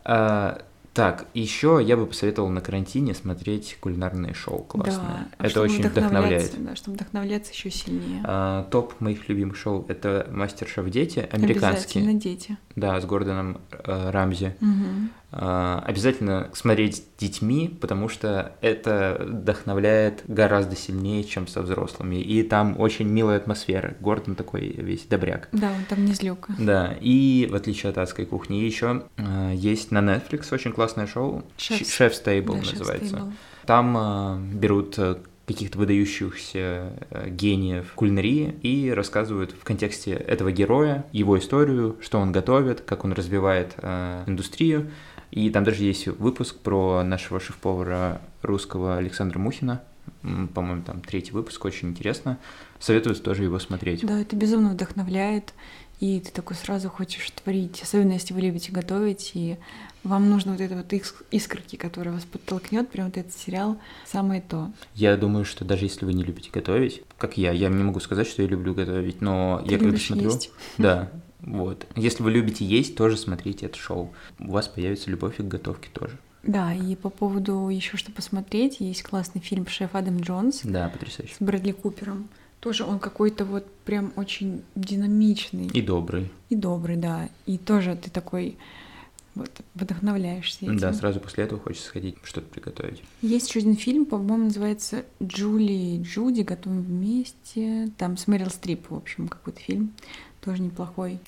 А, 0.05 0.63
так, 0.99 1.29
еще 1.33 1.81
я 1.81 1.97
бы 1.97 2.07
посоветовал 2.07 2.49
на 2.49 2.61
карантине 2.61 3.15
смотреть 3.15 3.77
кулинарные 3.79 4.35
шоу 4.35 4.65
классные. 4.65 4.97
Да, 4.99 5.29
а 5.39 5.47
Это 5.47 5.61
очень 5.61 5.87
вдохновляет. 5.87 6.53
Да, 6.59 6.75
чтобы 6.75 6.97
вдохновляться 6.97 7.53
еще 7.53 7.71
сильнее. 7.71 8.21
А, 8.25 8.65
топ 8.65 9.01
моих 9.01 9.29
любимых 9.29 9.57
шоу 9.57 9.87
это 9.87 10.27
Мастер-шеф 10.33 10.91
Дети, 10.91 11.21
американские, 11.21 12.03
Обязательно 12.03 12.15
дети. 12.15 12.59
Да, 12.79 13.01
с 13.01 13.05
Гордоном 13.05 13.61
э, 13.71 14.11
Рамзи. 14.11 14.55
Мгм. 14.61 15.11
А, 15.31 15.83
обязательно 15.87 16.49
смотреть 16.55 16.97
с 16.97 17.03
детьми, 17.19 17.77
потому 17.81 18.09
что 18.09 18.53
это 18.63 19.19
вдохновляет 19.29 20.23
гораздо 20.27 20.75
сильнее, 20.75 21.23
чем 21.25 21.47
со 21.47 21.61
взрослыми. 21.61 22.17
И 22.17 22.43
там 22.43 22.81
очень 22.81 23.07
милая 23.09 23.37
атмосфера. 23.37 23.95
Гордон 24.01 24.37
такой 24.37 24.69
весь 24.69 25.05
добряк. 25.05 25.49
Да, 25.53 25.69
он 25.71 25.85
там 25.89 26.05
не 26.05 26.15
злюка. 26.15 26.55
Да, 26.59 26.95
и 27.01 27.47
в 27.51 27.55
отличие 27.55 27.91
от 27.91 27.99
адской 27.99 28.25
кухни, 28.25 28.57
еще 28.57 29.05
э, 29.19 29.53
есть 29.55 29.91
на 29.91 29.99
Netflix 29.99 30.53
очень 30.55 30.73
классное 30.73 31.07
шоу. 31.07 31.45
Chef's- 31.59 31.83
Chef's 31.83 32.25
Table 32.25 32.55
Да, 32.55 32.61
Chef's 32.61 32.79
называется. 32.79 33.17
Table. 33.17 33.33
Там 33.67 33.97
э, 33.99 34.55
берут 34.57 34.99
э, 34.99 35.17
каких-то 35.49 35.79
выдающихся 35.79 36.93
э, 37.11 37.31
гениев 37.31 37.93
кулинарии 37.95 38.55
и 38.63 38.91
рассказывают 38.91 39.53
в 39.53 39.65
контексте 39.65 40.13
этого 40.13 40.53
героя, 40.53 41.07
его 41.11 41.39
историю, 41.39 41.97
что 42.01 42.19
он 42.19 42.31
готовит, 42.33 42.83
как 42.83 43.05
он 43.05 43.13
развивает 43.13 43.75
э, 43.79 44.25
индустрию. 44.27 44.91
И 45.31 45.51
там 45.51 45.65
даже 45.65 45.85
есть 45.85 46.07
выпуск 46.07 46.59
про 46.59 47.03
нашего 47.03 47.41
шеф-повара 47.41 48.21
русского 48.43 48.97
Александра 48.99 49.39
Мухина. 49.39 49.83
По-моему, 50.55 50.83
там 50.83 51.01
третий 51.01 51.33
выпуск, 51.33 51.65
очень 51.65 51.89
интересно. 51.89 52.39
Советую 52.79 53.15
тоже 53.17 53.45
его 53.45 53.59
смотреть. 53.59 54.07
Да, 54.07 54.21
это 54.21 54.37
безумно 54.37 54.71
вдохновляет, 54.71 55.55
и 56.01 56.21
ты 56.21 56.31
такой 56.31 56.57
сразу 56.57 56.89
хочешь 56.89 57.31
творить, 57.31 57.81
особенно 57.83 58.13
если 58.13 58.35
вы 58.35 58.41
любите 58.43 58.71
готовить, 58.71 59.33
и 59.35 59.57
вам 60.05 60.31
нужно 60.31 60.53
вот 60.53 60.61
это 60.61 60.75
вот 60.77 60.93
ис- 60.93 61.15
искорки, 61.31 61.77
которая 61.77 62.15
вас 62.15 62.25
подтолкнет, 62.25 62.89
прям 62.91 63.07
вот 63.07 63.17
этот 63.17 63.33
сериал, 63.35 63.79
самое 64.07 64.41
то. 64.41 64.71
Я 64.95 65.17
думаю, 65.17 65.45
что 65.45 65.65
даже 65.65 65.85
если 65.85 66.05
вы 66.05 66.13
не 66.15 66.23
любите 66.25 66.51
готовить, 66.53 67.03
как 67.19 67.37
я, 67.37 67.53
я 67.53 67.69
не 67.69 67.83
могу 67.83 68.01
сказать, 68.01 68.27
что 68.27 68.43
я 68.43 68.49
люблю 68.49 68.75
готовить, 68.75 69.21
но 69.21 69.63
Ты 69.67 69.73
я 69.75 69.79
когда 69.79 69.97
смотрю, 69.99 70.31
есть. 70.31 70.51
да, 70.79 71.11
Вот. 71.41 71.87
Если 71.97 72.23
вы 72.23 72.31
любите 72.31 72.65
есть, 72.65 72.97
тоже 72.97 73.17
смотрите 73.17 73.67
это 73.67 73.77
шоу. 73.79 74.13
У 74.39 74.51
вас 74.53 74.69
появится 74.69 75.11
любовь 75.11 75.39
и 75.41 75.43
к 75.43 75.47
готовке 75.49 75.89
тоже. 75.93 76.17
Да, 76.45 76.73
и 76.73 76.95
по 76.95 77.11
поводу 77.11 77.69
еще 77.69 77.97
что 77.97 78.13
посмотреть, 78.13 78.81
есть 78.81 79.03
классный 79.03 79.41
фильм 79.41 79.67
«Шеф 79.67 79.95
Адам 79.95 80.21
Джонс» 80.21 80.61
Да, 80.65 80.89
потрясающе. 80.89 81.35
с 81.35 81.43
Брэдли 81.43 81.73
Купером. 81.73 82.29
Тоже 82.61 82.85
он 82.85 82.99
какой-то 83.01 83.45
вот 83.45 83.71
прям 83.85 84.13
очень 84.17 84.63
динамичный 84.75 85.67
И 85.69 85.81
добрый. 85.83 86.31
и 86.49 86.57
добрый, 86.57 86.97
да. 86.97 87.29
И 87.47 87.59
тоже 87.59 87.97
ты 87.97 88.11
такой 88.11 88.57
вот 89.35 89.51
вдохновляешься 89.75 90.65
этим. 90.65 90.79
Да, 90.79 90.93
сразу 90.93 91.21
после 91.21 91.45
этого 91.45 91.61
хочется 91.61 91.89
сходить 91.89 92.17
что-то 92.23 92.49
приготовить. 92.49 93.03
Есть 93.23 93.49
еще 93.49 93.61
один 93.61 93.77
фильм, 93.77 94.05
по-моему, 94.05 94.45
называется 94.45 95.05
«Джули 95.23 95.73
и 95.73 96.03
Джуди 96.03 96.43
готовим 96.43 96.83
вместе». 96.83 97.91
Там 97.97 98.17
с 98.17 98.27
Мэрил 98.27 98.51
Стрип, 98.51 98.91
в 98.91 98.97
общем, 98.97 99.29
какой-то 99.29 99.61
фильм. 99.61 99.93
Тоже 100.41 100.63
неплохой. 100.63 101.19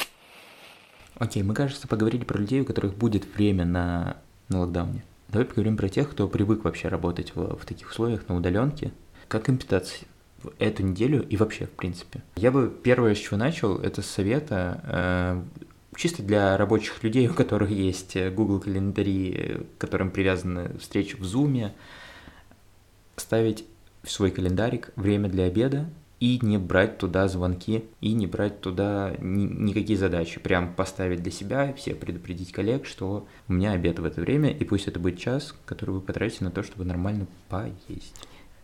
Окей, 1.16 1.42
мы, 1.42 1.54
кажется, 1.54 1.86
поговорили 1.86 2.24
про 2.24 2.38
людей, 2.38 2.62
у 2.62 2.64
которых 2.64 2.96
будет 2.96 3.26
время 3.36 3.64
на, 3.64 4.16
на 4.48 4.60
локдауне. 4.60 5.04
Давай 5.28 5.46
поговорим 5.46 5.76
про 5.76 5.88
тех, 5.88 6.10
кто 6.10 6.26
привык 6.26 6.64
вообще 6.64 6.88
работать 6.88 7.36
в, 7.36 7.56
в 7.56 7.64
таких 7.64 7.90
условиях 7.90 8.28
на 8.28 8.36
удаленке. 8.36 8.92
Как 9.28 9.48
имитация 9.48 10.08
в 10.42 10.52
эту 10.58 10.82
неделю 10.82 11.24
и 11.28 11.36
вообще, 11.36 11.66
в 11.66 11.70
принципе. 11.70 12.22
Я 12.36 12.50
бы 12.50 12.74
первое, 12.82 13.14
с 13.14 13.18
чего 13.18 13.36
начал, 13.36 13.78
это 13.78 14.02
с 14.02 14.06
совета 14.06 14.80
э, 14.84 15.42
чисто 15.96 16.22
для 16.22 16.56
рабочих 16.56 17.02
людей, 17.02 17.28
у 17.28 17.34
которых 17.34 17.70
есть 17.70 18.16
э, 18.16 18.30
Google 18.30 18.60
календари, 18.60 19.34
э, 19.34 19.58
к 19.76 19.78
которым 19.78 20.10
привязаны 20.10 20.78
встречи 20.78 21.16
в 21.16 21.22
Zoom, 21.22 21.72
ставить 23.16 23.64
в 24.02 24.10
свой 24.10 24.30
календарик 24.30 24.92
время 24.96 25.28
для 25.28 25.44
обеда 25.44 25.90
и 26.20 26.38
не 26.42 26.58
брать 26.58 26.98
туда 26.98 27.28
звонки, 27.28 27.84
и 28.00 28.12
не 28.12 28.26
брать 28.26 28.60
туда 28.60 29.14
ни- 29.20 29.46
никакие 29.46 29.98
задачи. 29.98 30.38
Прям 30.38 30.74
поставить 30.74 31.22
для 31.22 31.32
себя, 31.32 31.72
все 31.72 31.94
предупредить 31.94 32.52
коллег, 32.52 32.86
что 32.86 33.26
у 33.48 33.52
меня 33.52 33.72
обед 33.72 33.98
в 33.98 34.04
это 34.04 34.20
время, 34.20 34.50
и 34.50 34.64
пусть 34.64 34.86
это 34.86 35.00
будет 35.00 35.18
час, 35.18 35.54
который 35.64 35.90
вы 35.92 36.00
потратите 36.00 36.44
на 36.44 36.50
то, 36.50 36.62
чтобы 36.62 36.84
нормально 36.84 37.26
поесть. 37.48 38.14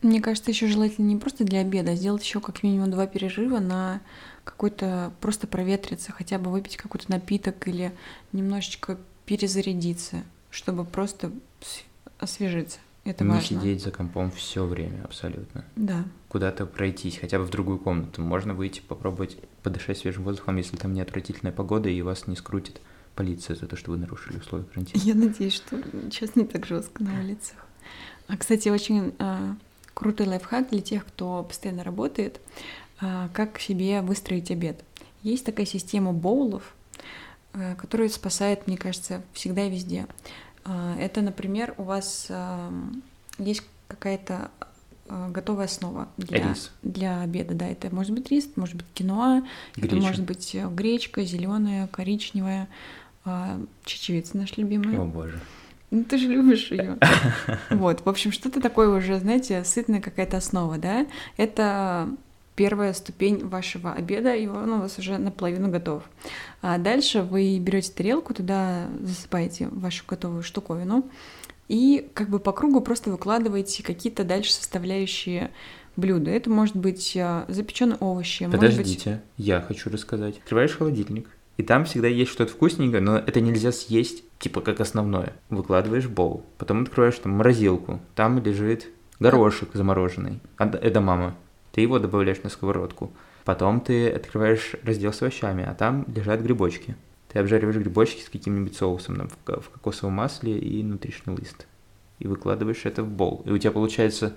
Мне 0.03 0.21
кажется, 0.21 0.51
еще 0.51 0.67
желательно 0.67 1.07
не 1.07 1.17
просто 1.17 1.45
для 1.45 1.61
обеда, 1.61 1.93
а 1.93 1.95
сделать 1.95 2.23
еще 2.23 2.41
как 2.41 2.63
минимум 2.63 2.91
два 2.91 3.07
перерыва 3.07 3.59
на 3.59 4.01
какой-то 4.45 5.13
просто 5.21 5.47
проветриться, 5.47 6.13
хотя 6.13 6.39
бы 6.39 6.51
выпить 6.51 6.77
какой-то 6.77 7.11
напиток 7.11 7.67
или 7.67 7.93
немножечко 8.33 8.99
перезарядиться, 9.25 10.23
чтобы 10.51 10.85
просто 10.85 11.33
освежиться. 12.19 12.79
Это 13.05 13.23
не 13.23 13.31
важно. 13.31 13.61
сидеть 13.61 13.83
за 13.83 13.93
компом 13.93 14.33
все 14.33 14.65
время, 14.65 15.05
абсолютно. 15.05 15.65
Да. 15.77 16.05
Куда-то 16.29 16.67
пройтись, 16.67 17.19
хотя 17.19 17.39
бы 17.39 17.45
в 17.45 17.51
другую 17.51 17.79
комнату. 17.79 18.21
Можно 18.21 18.53
выйти, 18.53 18.81
попробовать 18.81 19.37
подышать 19.63 19.99
свежим 19.99 20.25
воздухом, 20.25 20.57
если 20.57 20.77
там 20.77 20.93
не 20.93 21.01
отвратительная 21.01 21.53
погода 21.53 21.89
и 21.89 22.03
вас 22.03 22.27
не 22.27 22.35
скрутит 22.35 22.81
полиция 23.15 23.55
за 23.57 23.67
то, 23.67 23.77
что 23.77 23.93
вы 23.93 23.97
нарушили 23.97 24.39
условия 24.39 24.65
карантина. 24.65 25.01
Я 25.03 25.15
надеюсь, 25.15 25.55
что 25.55 25.81
сейчас 26.11 26.35
не 26.35 26.45
так 26.45 26.67
жестко 26.67 27.03
на 27.03 27.21
улицах. 27.21 27.65
А, 28.27 28.37
кстати, 28.37 28.69
очень 28.69 29.15
а, 29.21 29.57
крутой 29.97 30.27
лайфхак 30.27 30.69
для 30.71 30.83
тех, 30.83 31.07
кто 31.07 31.43
постоянно 31.43 31.83
работает, 31.83 32.39
а, 33.01 33.29
как 33.33 33.59
себе 33.59 34.03
выстроить 34.03 34.51
обед. 34.51 34.85
Есть 35.23 35.47
такая 35.47 35.65
система 35.65 36.13
боулов, 36.13 36.75
а, 37.55 37.75
которая 37.77 38.11
спасает, 38.11 38.67
мне 38.67 38.77
кажется, 38.77 39.23
всегда 39.33 39.65
и 39.65 39.71
везде. 39.71 40.07
А, 40.67 40.95
Это, 41.01 41.23
например, 41.23 41.75
у 41.79 41.85
вас 41.85 42.31
есть 43.39 43.63
какая-то 43.89 44.51
готовая 45.09 45.67
основа 45.67 46.09
для, 46.17 46.49
Рис. 46.49 46.73
для 46.83 47.21
обеда. 47.23 47.55
Да, 47.55 47.67
это 47.69 47.95
может 47.95 48.13
быть 48.13 48.29
рис, 48.31 48.49
может 48.57 48.75
быть 48.75 48.87
киноа, 48.93 49.43
это 49.77 49.87
Греча. 49.87 50.05
может 50.05 50.25
быть 50.25 50.53
э, 50.57 50.69
гречка, 50.69 51.23
зеленая, 51.25 51.87
коричневая, 51.87 52.67
чечевица 53.85 54.37
наша 54.37 54.55
любимая. 54.61 55.01
О 55.01 55.05
боже. 55.05 55.41
Ну, 55.91 56.05
ты 56.05 56.19
же 56.19 56.29
любишь 56.29 56.71
ее. 56.71 56.99
Вот, 57.71 58.05
в 58.05 58.09
общем, 58.09 58.33
что-то 58.33 58.61
такое 58.61 58.89
уже, 58.89 59.19
знаете, 59.19 59.65
сытная 59.65 60.01
какая-то 60.01 60.37
основа, 60.37 60.79
да? 60.79 61.07
Это 61.37 62.09
первая 62.57 62.93
ступень 62.95 63.47
вашего 63.47 63.93
обеда, 63.93 64.35
и 64.35 64.47
он 64.47 64.73
у 64.73 64.81
вас 64.81 64.99
уже 64.99 65.19
наполовину 65.19 65.71
готов. 65.71 66.03
А 66.63 66.79
дальше 66.79 67.23
вы 67.23 67.59
берете 67.59 67.93
тарелку, 67.93 68.35
туда 68.35 68.89
засыпаете 69.01 69.69
вашу 69.69 70.05
готовую 70.09 70.43
штуковину, 70.43 71.09
и 71.69 72.09
как 72.15 72.31
бы 72.31 72.39
по 72.39 72.53
кругу 72.53 72.81
просто 72.81 73.11
выкладываете 73.11 73.83
какие-то 73.83 74.25
дальше 74.25 74.53
составляющие 74.53 75.51
блюда. 75.97 76.31
Это 76.31 76.51
может 76.51 76.77
быть 76.77 77.17
запеченные 77.49 77.97
овощи, 77.99 78.45
может 78.45 78.61
быть 78.61 78.71
Подождите, 78.71 79.23
я 79.37 79.61
хочу 79.61 79.91
рассказать. 79.91 80.39
Открываешь 80.39 80.77
холодильник, 80.77 81.29
и 81.57 81.63
там 81.63 81.85
всегда 81.85 82.09
есть 82.09 82.31
что-то 82.31 82.53
вкусненькое, 82.53 83.03
но 83.03 83.19
это 83.19 83.41
нельзя 83.41 83.73
съесть, 83.73 84.25
типа 84.39 84.61
как 84.61 84.81
основное. 84.81 85.33
Выкладываешь 85.49 86.05
в 86.05 86.43
потом 86.59 86.83
открываешь 86.83 87.19
там 87.19 87.33
морозилку, 87.33 88.01
там 88.15 88.39
лежит 88.43 88.89
горошек 89.19 89.71
замороженный, 89.73 90.41
от 90.59 90.75
эдамама. 90.75 91.35
Ты 91.73 91.81
его 91.81 91.99
добавляешь 91.99 92.43
на 92.43 92.51
сковородку. 92.51 93.13
Потом 93.45 93.81
ты 93.81 94.11
открываешь 94.11 94.75
раздел 94.83 95.13
с 95.13 95.23
овощами, 95.23 95.65
а 95.65 95.75
там 95.75 96.05
лежат 96.09 96.41
грибочки. 96.41 96.97
Ты 97.33 97.39
обжариваешь 97.39 97.77
грибочки 97.77 98.23
с 98.23 98.29
каким-нибудь 98.29 98.77
соусом 98.77 99.17
там, 99.17 99.29
в 99.29 99.61
в 99.61 99.71
кокосовом 99.71 100.15
масле 100.15 100.59
и 100.59 100.83
нутришный 100.83 101.37
лист. 101.37 101.67
И 102.19 102.27
выкладываешь 102.27 102.85
это 102.85 103.03
в 103.03 103.09
бол. 103.09 103.43
И 103.45 103.51
у 103.51 103.59
тебя 103.59 103.73
получается 103.73 104.35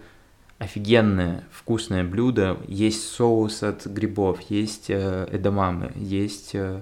офигенное 0.58 1.46
вкусное 1.52 2.04
блюдо. 2.04 2.58
Есть 2.68 3.10
соус 3.10 3.64
от 3.64 3.86
грибов, 3.88 4.42
есть 4.50 4.90
э, 4.90 5.28
эдамамы, 5.32 5.92
есть 5.96 6.52
э, 6.54 6.82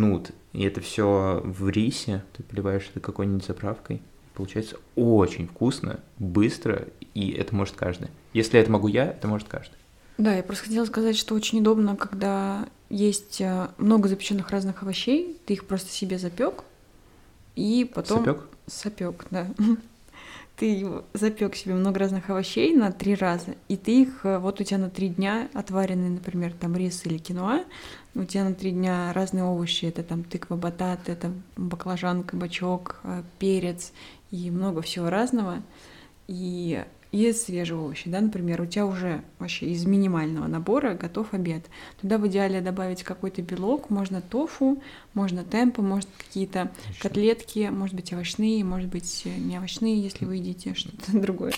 нут. 0.00 0.30
И 0.52 0.64
это 0.64 0.80
все 0.80 1.40
в 1.44 1.68
рисе. 1.68 2.24
Ты 2.36 2.42
поливаешь 2.42 2.88
это 2.90 3.00
какой-нибудь 3.00 3.44
заправкой. 3.44 4.02
Получается 4.34 4.76
очень 4.94 5.48
вкусно, 5.48 6.00
быстро, 6.18 6.86
и 7.14 7.32
это 7.32 7.54
может 7.54 7.74
каждый. 7.74 8.08
Если 8.32 8.60
это 8.60 8.70
могу 8.70 8.86
я, 8.86 9.06
это 9.06 9.26
может 9.26 9.48
каждый. 9.48 9.74
Да, 10.16 10.34
я 10.34 10.42
просто 10.42 10.64
хотела 10.64 10.84
сказать, 10.84 11.16
что 11.16 11.34
очень 11.34 11.60
удобно, 11.60 11.96
когда 11.96 12.68
есть 12.88 13.40
э, 13.40 13.68
много 13.78 14.08
запеченных 14.08 14.50
разных 14.50 14.82
овощей, 14.82 15.36
ты 15.46 15.54
их 15.54 15.64
просто 15.66 15.90
себе 15.90 16.18
запек, 16.18 16.64
и 17.56 17.88
потом 17.92 18.18
Сапёк? 18.18 18.48
сапек, 18.66 19.26
да. 19.30 19.48
Ты 20.58 20.84
запек 21.12 21.54
себе 21.54 21.74
много 21.74 22.00
разных 22.00 22.30
овощей 22.30 22.74
на 22.74 22.90
три 22.90 23.14
раза, 23.14 23.54
и 23.68 23.76
ты 23.76 24.02
их, 24.02 24.24
э, 24.24 24.38
вот 24.38 24.60
у 24.60 24.64
тебя 24.64 24.78
на 24.78 24.90
три 24.90 25.08
дня 25.08 25.48
отваренный, 25.54 26.10
например, 26.10 26.52
там 26.52 26.76
рис 26.76 27.06
или 27.06 27.16
киноа, 27.18 27.64
у 28.16 28.24
тебя 28.24 28.42
на 28.42 28.54
три 28.54 28.72
дня 28.72 29.12
разные 29.12 29.44
овощи, 29.44 29.84
это 29.84 30.02
там 30.02 30.24
тыква, 30.24 30.56
батат, 30.56 31.08
это 31.08 31.32
баклажан, 31.56 32.24
кабачок, 32.24 32.98
э, 33.04 33.22
перец 33.38 33.92
и 34.32 34.50
много 34.50 34.82
всего 34.82 35.10
разного. 35.10 35.62
И 36.26 36.84
и 37.10 37.32
свежие 37.32 37.78
овощи, 37.78 38.10
да, 38.10 38.20
например, 38.20 38.60
у 38.60 38.66
тебя 38.66 38.84
уже 38.84 39.22
вообще 39.38 39.66
из 39.70 39.84
минимального 39.86 40.46
набора 40.46 40.94
готов 40.94 41.32
обед. 41.32 41.64
Туда 42.00 42.18
в 42.18 42.26
идеале 42.28 42.60
добавить 42.60 43.02
какой-то 43.02 43.40
белок, 43.40 43.88
можно 43.88 44.20
тофу, 44.20 44.82
можно 45.14 45.42
темпо, 45.44 45.80
может 45.80 46.08
какие-то 46.18 46.70
котлетки, 47.00 47.68
может 47.72 47.94
быть 47.94 48.12
овощные, 48.12 48.62
может 48.64 48.90
быть 48.90 49.22
э, 49.24 49.30
не 49.38 49.56
овощные, 49.58 50.00
если 50.00 50.26
вы 50.26 50.36
едите 50.36 50.74
что-то 50.74 51.12
другое. 51.18 51.54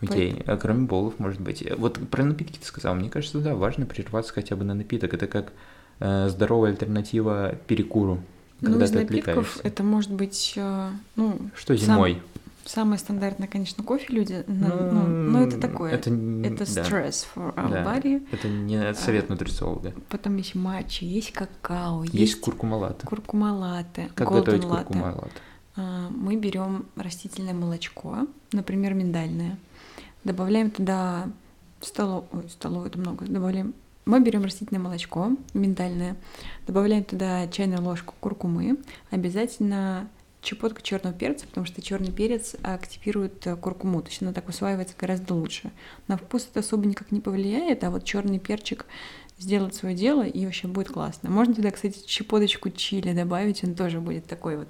Окей, 0.00 0.42
а 0.46 0.56
кроме 0.56 0.86
болов, 0.86 1.18
может 1.18 1.40
быть. 1.40 1.64
Вот 1.76 1.98
про 2.08 2.22
напитки 2.22 2.58
ты 2.58 2.64
сказал. 2.66 2.94
Мне 2.94 3.10
кажется, 3.10 3.40
да, 3.40 3.54
важно 3.56 3.84
прерваться 3.84 4.32
хотя 4.32 4.54
бы 4.54 4.64
на 4.64 4.74
напиток. 4.74 5.12
Это 5.12 5.26
как 5.26 5.52
э, 5.98 6.28
здоровая 6.28 6.70
альтернатива 6.70 7.56
перекуру, 7.66 8.22
Ну, 8.60 8.70
когда 8.70 8.84
из 8.84 8.90
ты 8.90 8.98
напитков 8.98 9.28
отвлекаешься. 9.28 9.60
это 9.64 9.82
может 9.82 10.12
быть, 10.12 10.52
э, 10.56 10.90
ну, 11.16 11.38
Что 11.56 11.74
зимой? 11.76 12.22
Самое 12.68 12.98
стандартное, 12.98 13.48
конечно, 13.48 13.82
кофе 13.82 14.06
люди, 14.12 14.44
на- 14.46 14.68
Ну, 14.68 14.92
ну, 14.92 15.06
но 15.30 15.42
это 15.42 15.58
такое. 15.60 15.92
Это, 15.92 16.10
Это 16.10 16.74
да, 16.74 16.84
стресс 16.84 17.26
for 17.34 17.54
our 17.54 17.70
да. 17.70 17.82
body. 17.84 18.26
Это 18.30 18.48
не 18.48 18.94
совет 18.94 19.28
нутрициолога. 19.28 19.92
Потом 20.08 20.36
есть 20.36 20.54
матча, 20.54 21.04
есть 21.04 21.32
какао, 21.32 22.02
Есть, 22.04 22.14
есть, 22.14 22.40
куркума-латте. 22.40 23.06
куркума 23.06 23.54
латте, 23.54 24.10
Как 24.14 24.28
готовить 24.30 24.62
latte. 24.64 24.84
куркума-латте? 24.84 25.40
А, 25.76 26.08
мы 26.10 26.36
берем 26.36 26.86
растительное 26.96 27.54
молочко, 27.54 28.26
например, 28.52 28.94
миндальное, 28.94 29.56
добавляем 30.24 30.70
туда 30.70 31.28
столов... 31.80 32.24
Ой, 32.32 32.48
столовую 32.50 32.88
это 32.88 32.98
много, 32.98 33.24
добавляем 33.26 33.74
мы 34.04 34.20
берем 34.22 34.42
растительное 34.42 34.80
молочко, 34.80 35.32
миндальное, 35.52 36.16
добавляем 36.66 37.04
туда 37.04 37.46
чайную 37.48 37.82
ложку 37.82 38.14
куркумы, 38.20 38.78
обязательно 39.10 40.08
щепотка 40.42 40.82
черного 40.82 41.14
перца, 41.14 41.46
потому 41.46 41.66
что 41.66 41.82
черный 41.82 42.12
перец 42.12 42.54
активирует 42.62 43.46
э, 43.46 43.56
куркуму, 43.56 44.02
то 44.02 44.08
есть 44.08 44.22
она 44.22 44.32
так 44.32 44.48
усваивается 44.48 44.94
гораздо 44.98 45.34
лучше. 45.34 45.70
На 46.06 46.16
вкус 46.16 46.48
это 46.50 46.60
особо 46.60 46.86
никак 46.86 47.10
не 47.12 47.20
повлияет, 47.20 47.84
а 47.84 47.90
вот 47.90 48.04
черный 48.04 48.38
перчик 48.38 48.86
сделает 49.38 49.74
свое 49.74 49.94
дело 49.94 50.26
и 50.26 50.44
вообще 50.44 50.68
будет 50.68 50.88
классно. 50.88 51.30
Можно 51.30 51.54
туда, 51.54 51.70
кстати, 51.70 52.00
щепоточку 52.06 52.70
чили 52.70 53.12
добавить, 53.12 53.62
он 53.64 53.74
тоже 53.74 54.00
будет 54.00 54.26
такой 54.26 54.56
вот 54.56 54.68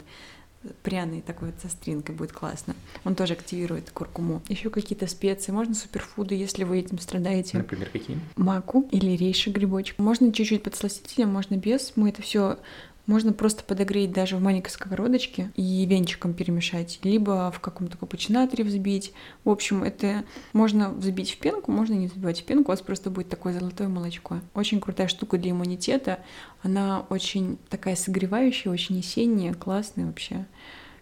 пряный 0.82 1.20
такой 1.20 1.50
вот 1.50 1.60
со 1.60 1.68
стринкой 1.68 2.14
будет 2.14 2.32
классно. 2.32 2.74
Он 3.04 3.14
тоже 3.14 3.34
активирует 3.34 3.90
куркуму. 3.90 4.42
Еще 4.48 4.70
какие-то 4.70 5.06
специи. 5.06 5.52
Можно 5.52 5.74
суперфуды, 5.74 6.34
если 6.34 6.64
вы 6.64 6.80
этим 6.80 6.98
страдаете. 6.98 7.58
Например, 7.58 7.88
какие? 7.90 8.18
Маку 8.36 8.88
или 8.90 9.16
рейший 9.16 9.52
грибочек. 9.52 9.98
Можно 9.98 10.32
чуть-чуть 10.32 10.62
подсластителем, 10.62 11.30
можно 11.30 11.56
без. 11.56 11.92
Мы 11.96 12.10
это 12.10 12.22
все 12.22 12.58
можно 13.08 13.32
просто 13.32 13.64
подогреть 13.64 14.12
даже 14.12 14.36
в 14.36 14.42
маленькой 14.42 14.68
сковородочке 14.68 15.50
и 15.56 15.86
венчиком 15.86 16.34
перемешать, 16.34 17.00
либо 17.02 17.50
в 17.50 17.58
каком-то 17.58 17.96
капучинаторе 17.96 18.64
взбить. 18.64 19.14
В 19.44 19.50
общем, 19.50 19.82
это 19.82 20.24
можно 20.52 20.90
взбить 20.90 21.32
в 21.32 21.38
пенку, 21.38 21.72
можно 21.72 21.94
не 21.94 22.08
взбивать 22.08 22.42
в 22.42 22.44
пенку, 22.44 22.70
у 22.70 22.72
вас 22.72 22.82
просто 22.82 23.08
будет 23.08 23.30
такое 23.30 23.58
золотое 23.58 23.88
молочко. 23.88 24.40
Очень 24.54 24.78
крутая 24.78 25.08
штука 25.08 25.38
для 25.38 25.52
иммунитета. 25.52 26.20
Она 26.62 27.06
очень 27.08 27.58
такая 27.70 27.96
согревающая, 27.96 28.70
очень 28.70 28.98
осенняя, 28.98 29.54
классная 29.54 30.04
вообще. 30.04 30.44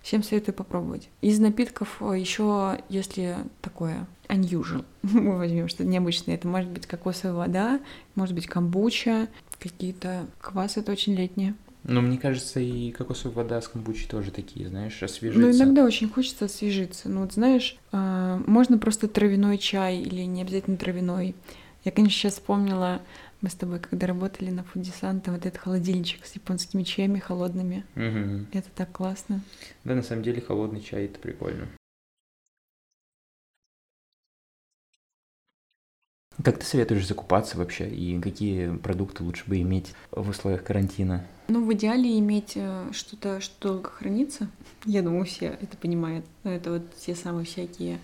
Всем 0.01 0.23
советую 0.23 0.55
попробовать. 0.55 1.09
Из 1.23 1.41
напитков 1.41 1.97
э, 2.01 2.15
еще, 2.17 2.79
если 2.89 3.39
такое 3.61 4.07
unusual, 4.29 4.85
мы 5.03 5.37
возьмем 5.37 5.67
что-то 5.67 5.89
необычное, 5.89 6.37
это 6.37 6.47
может 6.47 6.71
быть 6.71 6.87
кокосовая 6.87 7.35
вода, 7.35 7.81
может 8.15 8.33
быть 8.33 8.47
камбуча, 8.47 9.27
какие-то 9.59 10.29
квасы, 10.41 10.79
это 10.79 10.93
очень 10.93 11.17
летние. 11.17 11.57
Ну, 11.89 12.01
мне 12.01 12.19
кажется, 12.19 12.59
и 12.59 12.91
кокосовая 12.91 13.37
вода 13.37 13.61
с 13.61 13.69
камбучей 13.69 14.09
тоже 14.09 14.33
такие, 14.33 14.69
знаешь, 14.69 15.01
освежиться. 15.03 15.47
Ну, 15.47 15.57
иногда 15.57 15.85
очень 15.85 16.09
хочется 16.09 16.47
освежиться. 16.47 17.09
Ну, 17.09 17.21
вот 17.21 17.35
знаешь, 17.35 17.79
э, 17.93 18.43
можно 18.47 18.77
просто 18.77 19.07
травяной 19.07 19.57
чай 19.59 19.99
или 19.99 20.23
не 20.23 20.43
обязательно 20.43 20.77
травяной. 20.77 21.37
Я, 21.85 21.93
конечно, 21.93 22.19
сейчас 22.19 22.35
вспомнила, 22.35 23.01
мы 23.41 23.51
с 23.51 23.55
тобой, 23.55 23.79
когда 23.79 24.09
работали 24.09 24.51
на 24.51 24.65
Фудисанте, 24.65 25.31
вот 25.31 25.47
этот 25.47 25.61
холодильничек 25.61 26.27
с 26.27 26.35
японскими 26.35 26.83
чаями 26.83 27.21
холодными. 27.21 27.85
Угу. 27.95 28.47
Это 28.53 28.69
так 28.75 28.91
классно. 28.91 29.41
Да, 29.85 29.95
на 29.95 30.03
самом 30.03 30.25
деле 30.25 30.41
холодный 30.41 30.81
чай 30.81 31.05
это 31.05 31.21
прикольно. 31.21 31.69
Как 36.43 36.59
ты 36.59 36.67
советуешь 36.67 37.07
закупаться 37.07 37.57
вообще 37.57 37.89
и 37.89 38.21
какие 38.21 38.77
продукты 38.77 39.23
лучше 39.23 39.45
бы 39.47 39.61
иметь 39.61 39.95
в 40.11 40.29
условиях 40.29 40.65
карантина? 40.65 41.25
Ну, 41.49 41.65
в 41.65 41.73
идеале 41.75 42.19
иметь 42.19 42.53
э, 42.57 42.89
что-то, 42.93 43.41
что 43.41 43.73
долго 43.73 43.91
хранится. 43.91 44.49
Я 44.85 45.03
думаю, 45.03 45.25
все 45.25 45.47
это 45.47 45.77
понимают. 45.77 46.25
Но 46.45 46.51
это 46.51 46.73
вот 46.73 46.97
те 46.97 47.15
самые 47.15 47.45
всякие 47.45 47.99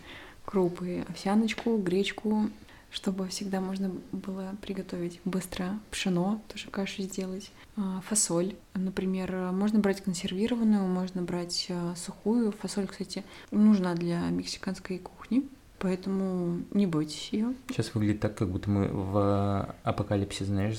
крупы, 0.45 1.05
овсяночку, 1.09 1.77
гречку, 1.77 2.51
чтобы 2.91 3.27
всегда 3.29 3.61
можно 3.61 3.91
было 4.13 4.55
приготовить 4.61 5.21
быстро 5.25 5.79
пшено, 5.91 6.41
тоже 6.49 6.69
кашу 6.69 7.03
сделать, 7.03 7.51
а, 7.77 8.03
фасоль. 8.03 8.55
Например, 8.75 9.51
можно 9.53 9.79
брать 9.79 10.03
консервированную, 10.03 10.87
можно 10.87 11.23
брать 11.23 11.67
э, 11.69 11.95
сухую. 11.97 12.53
Фасоль, 12.53 12.87
кстати, 12.87 13.25
нужна 13.51 13.95
для 13.95 14.21
мексиканской 14.29 14.99
кухни. 14.99 15.49
Поэтому 15.79 16.61
не 16.71 16.87
бойтесь 16.87 17.31
ее. 17.33 17.55
Сейчас 17.69 17.93
выглядит 17.93 18.21
так, 18.21 18.37
как 18.37 18.49
будто 18.49 18.71
мы 18.71 18.87
в 18.87 19.75
апокалипсисе, 19.83 20.45
знаешь, 20.45 20.77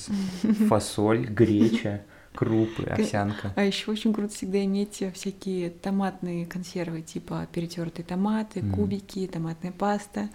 фасоль, 0.69 1.25
греча, 1.25 2.03
крупы, 2.33 2.83
овсянка. 2.83 3.53
А 3.55 3.63
еще 3.63 3.91
очень 3.91 4.13
круто 4.13 4.33
всегда 4.33 4.63
иметь 4.65 5.03
всякие 5.13 5.69
томатные 5.69 6.45
консервы, 6.45 7.01
типа 7.01 7.47
перетертые 7.51 8.05
томаты, 8.05 8.59
mm. 8.59 8.71
кубики, 8.73 9.27
томатная 9.27 9.71
паста. 9.71 10.29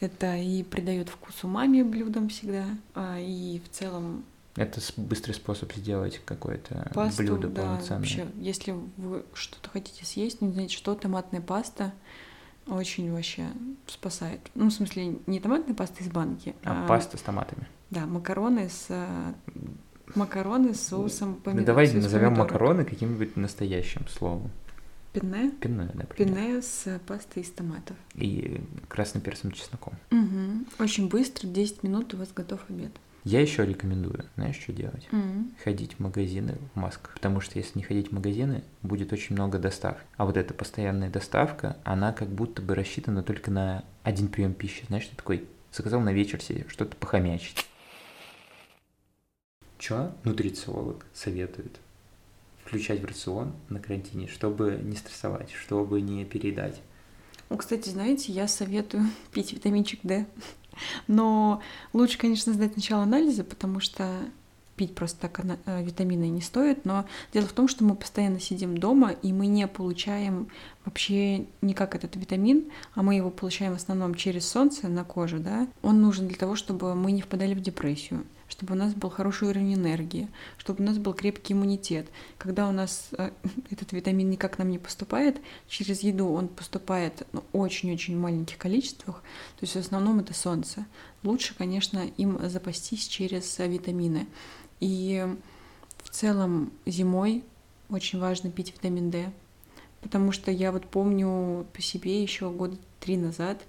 Это 0.00 0.36
и 0.36 0.62
придает 0.62 1.08
вкус 1.08 1.44
умами 1.44 1.82
блюдам 1.82 2.28
всегда, 2.28 2.66
а 2.94 3.18
и 3.18 3.60
в 3.64 3.70
целом 3.70 4.24
это 4.54 4.80
быстрый 4.98 5.32
способ 5.32 5.72
сделать 5.72 6.20
какое-то 6.24 6.90
Пасту, 6.92 7.22
блюдо 7.22 7.48
да, 7.48 7.62
полноценное. 7.62 7.98
Вообще, 8.00 8.26
если 8.36 8.74
вы 8.98 9.24
что-то 9.32 9.70
хотите 9.70 10.04
съесть, 10.04 10.42
не 10.42 10.52
знаете, 10.52 10.76
что 10.76 10.94
томатная 10.94 11.40
паста, 11.40 11.94
очень 12.66 13.10
вообще 13.12 13.46
спасает. 13.86 14.40
Ну, 14.54 14.68
в 14.68 14.72
смысле, 14.72 15.16
не 15.26 15.40
томатная 15.40 15.74
паста 15.74 16.04
из 16.04 16.08
банки, 16.08 16.54
а, 16.64 16.84
а 16.84 16.86
паста 16.86 17.16
с 17.16 17.22
томатами. 17.22 17.66
Да, 17.90 18.06
макароны 18.06 18.68
с 18.68 18.86
э, 18.88 19.32
макароны 20.14 20.74
с 20.74 20.80
соусом 20.80 21.36
помидор. 21.36 21.60
Ну, 21.60 21.66
давай 21.66 21.92
назовем 21.92 22.34
макароны 22.34 22.84
каким-нибудь 22.84 23.36
настоящим 23.36 24.06
словом. 24.08 24.50
Пенне? 25.12 25.50
Пенне, 25.60 25.90
например. 25.92 26.34
Пенне 26.34 26.62
с 26.62 27.00
пастой 27.06 27.42
из 27.42 27.50
томатов. 27.50 27.96
И 28.14 28.60
красным 28.88 29.22
перцем 29.22 29.52
чесноком. 29.52 29.94
Угу. 30.10 30.82
Очень 30.82 31.08
быстро, 31.08 31.46
10 31.46 31.82
минут 31.82 32.14
у 32.14 32.16
вас 32.16 32.30
готов 32.34 32.60
обед. 32.68 32.92
Я 33.24 33.40
еще 33.40 33.64
рекомендую, 33.64 34.24
знаешь, 34.34 34.58
что 34.58 34.72
делать? 34.72 35.06
Mm. 35.12 35.52
Ходить 35.62 35.94
в 35.94 36.00
магазины 36.00 36.56
в 36.74 36.78
масках. 36.78 37.14
Потому 37.14 37.40
что 37.40 37.56
если 37.56 37.78
не 37.78 37.84
ходить 37.84 38.08
в 38.08 38.12
магазины, 38.12 38.64
будет 38.82 39.12
очень 39.12 39.36
много 39.36 39.58
доставки. 39.58 40.02
А 40.16 40.24
вот 40.24 40.36
эта 40.36 40.52
постоянная 40.54 41.08
доставка, 41.08 41.76
она 41.84 42.12
как 42.12 42.28
будто 42.28 42.62
бы 42.62 42.74
рассчитана 42.74 43.22
только 43.22 43.52
на 43.52 43.84
один 44.02 44.26
прием 44.26 44.54
пищи. 44.54 44.84
Знаешь, 44.88 45.06
ты 45.06 45.14
такой 45.14 45.46
заказал 45.72 46.00
на 46.00 46.12
вечер 46.12 46.42
себе 46.42 46.66
что-то 46.68 46.96
похомячить. 46.96 47.68
Чё 49.82 50.12
нутрициолог 50.22 51.04
советует? 51.12 51.80
Включать 52.64 53.00
в 53.00 53.04
рацион 53.04 53.52
на 53.68 53.80
карантине, 53.80 54.28
чтобы 54.28 54.78
не 54.80 54.94
стрессовать, 54.94 55.50
чтобы 55.50 56.00
не 56.00 56.24
переедать. 56.24 56.80
Ну, 57.48 57.56
кстати, 57.56 57.88
знаете, 57.88 58.30
я 58.30 58.46
советую 58.46 59.08
пить 59.32 59.52
витаминчик 59.52 59.98
D. 60.04 60.24
Но 61.08 61.60
лучше, 61.92 62.16
конечно, 62.16 62.52
сдать 62.52 62.74
сначала 62.74 63.02
анализы, 63.02 63.42
потому 63.42 63.80
что 63.80 64.20
пить 64.76 64.94
просто 64.94 65.18
так 65.28 65.40
э, 65.66 65.82
витамины 65.82 66.28
не 66.28 66.42
стоит, 66.42 66.84
но 66.84 67.04
дело 67.32 67.48
в 67.48 67.52
том, 67.52 67.66
что 67.66 67.82
мы 67.82 67.96
постоянно 67.96 68.38
сидим 68.38 68.78
дома, 68.78 69.10
и 69.10 69.32
мы 69.32 69.48
не 69.48 69.66
получаем 69.66 70.46
вообще 70.84 71.46
никак 71.60 71.94
этот 71.94 72.16
витамин, 72.16 72.70
а 72.94 73.02
мы 73.02 73.14
его 73.14 73.30
получаем 73.30 73.72
в 73.72 73.76
основном 73.76 74.14
через 74.14 74.48
солнце 74.48 74.88
на 74.88 75.04
коже, 75.04 75.38
да. 75.38 75.68
Он 75.82 76.00
нужен 76.00 76.28
для 76.28 76.36
того, 76.36 76.56
чтобы 76.56 76.94
мы 76.94 77.12
не 77.12 77.22
впадали 77.22 77.54
в 77.54 77.60
депрессию 77.60 78.24
чтобы 78.52 78.74
у 78.74 78.76
нас 78.76 78.92
был 78.92 79.08
хороший 79.08 79.48
уровень 79.48 79.74
энергии, 79.74 80.28
чтобы 80.58 80.84
у 80.84 80.86
нас 80.86 80.98
был 80.98 81.14
крепкий 81.14 81.54
иммунитет. 81.54 82.06
Когда 82.36 82.68
у 82.68 82.72
нас 82.72 83.08
э, 83.16 83.30
этот 83.70 83.92
витамин 83.92 84.28
никак 84.28 84.58
нам 84.58 84.70
не 84.70 84.78
поступает, 84.78 85.40
через 85.68 86.02
еду 86.02 86.28
он 86.28 86.48
поступает 86.48 87.26
ну, 87.32 87.42
очень-очень 87.54 88.16
маленьких 88.16 88.58
количествах, 88.58 89.22
то 89.58 89.64
есть 89.64 89.72
в 89.72 89.78
основном 89.78 90.20
это 90.20 90.34
солнце. 90.34 90.84
Лучше, 91.22 91.54
конечно, 91.56 92.00
им 92.18 92.38
запастись 92.50 93.06
через 93.08 93.58
витамины. 93.58 94.26
И 94.80 95.26
в 96.04 96.10
целом 96.10 96.72
зимой 96.84 97.44
очень 97.88 98.18
важно 98.18 98.50
пить 98.50 98.74
витамин 98.74 99.10
D, 99.10 99.32
потому 100.02 100.32
что 100.32 100.50
я 100.50 100.72
вот 100.72 100.86
помню 100.86 101.66
по 101.72 101.80
себе 101.80 102.22
еще 102.22 102.50
года 102.50 102.76
три 103.00 103.16
назад, 103.16 103.62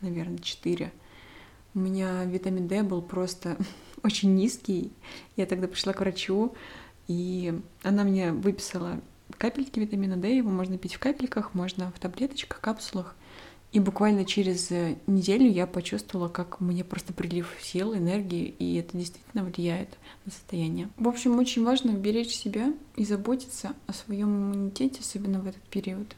наверное, 0.00 0.38
четыре, 0.38 0.92
у 1.74 1.80
меня 1.80 2.24
витамин 2.24 2.68
D 2.68 2.82
был 2.82 3.02
просто 3.02 3.56
очень 4.04 4.34
низкий. 4.34 4.92
Я 5.36 5.46
тогда 5.46 5.66
пришла 5.66 5.92
к 5.92 6.00
врачу, 6.00 6.54
и 7.08 7.58
она 7.82 8.04
мне 8.04 8.32
выписала 8.32 9.00
капельки 9.38 9.80
витамина 9.80 10.16
D, 10.16 10.36
его 10.36 10.50
можно 10.50 10.78
пить 10.78 10.94
в 10.94 10.98
капельках, 10.98 11.54
можно 11.54 11.90
в 11.96 11.98
таблеточках, 11.98 12.60
капсулах. 12.60 13.16
И 13.72 13.80
буквально 13.80 14.26
через 14.26 14.70
э, 14.70 14.96
неделю 15.06 15.50
я 15.50 15.66
почувствовала, 15.66 16.28
как 16.28 16.60
мне 16.60 16.84
просто 16.84 17.14
прилив 17.14 17.48
сил, 17.62 17.94
энергии, 17.94 18.54
и 18.58 18.76
это 18.76 18.98
действительно 18.98 19.44
влияет 19.44 19.88
на 20.26 20.32
состояние. 20.32 20.90
В 20.98 21.08
общем, 21.08 21.38
очень 21.38 21.64
важно 21.64 21.92
беречь 21.92 22.34
себя 22.34 22.74
и 22.96 23.04
заботиться 23.06 23.72
о 23.86 23.94
своем 23.94 24.28
иммунитете, 24.28 25.00
особенно 25.00 25.40
в 25.40 25.46
этот 25.46 25.62
период. 25.62 26.14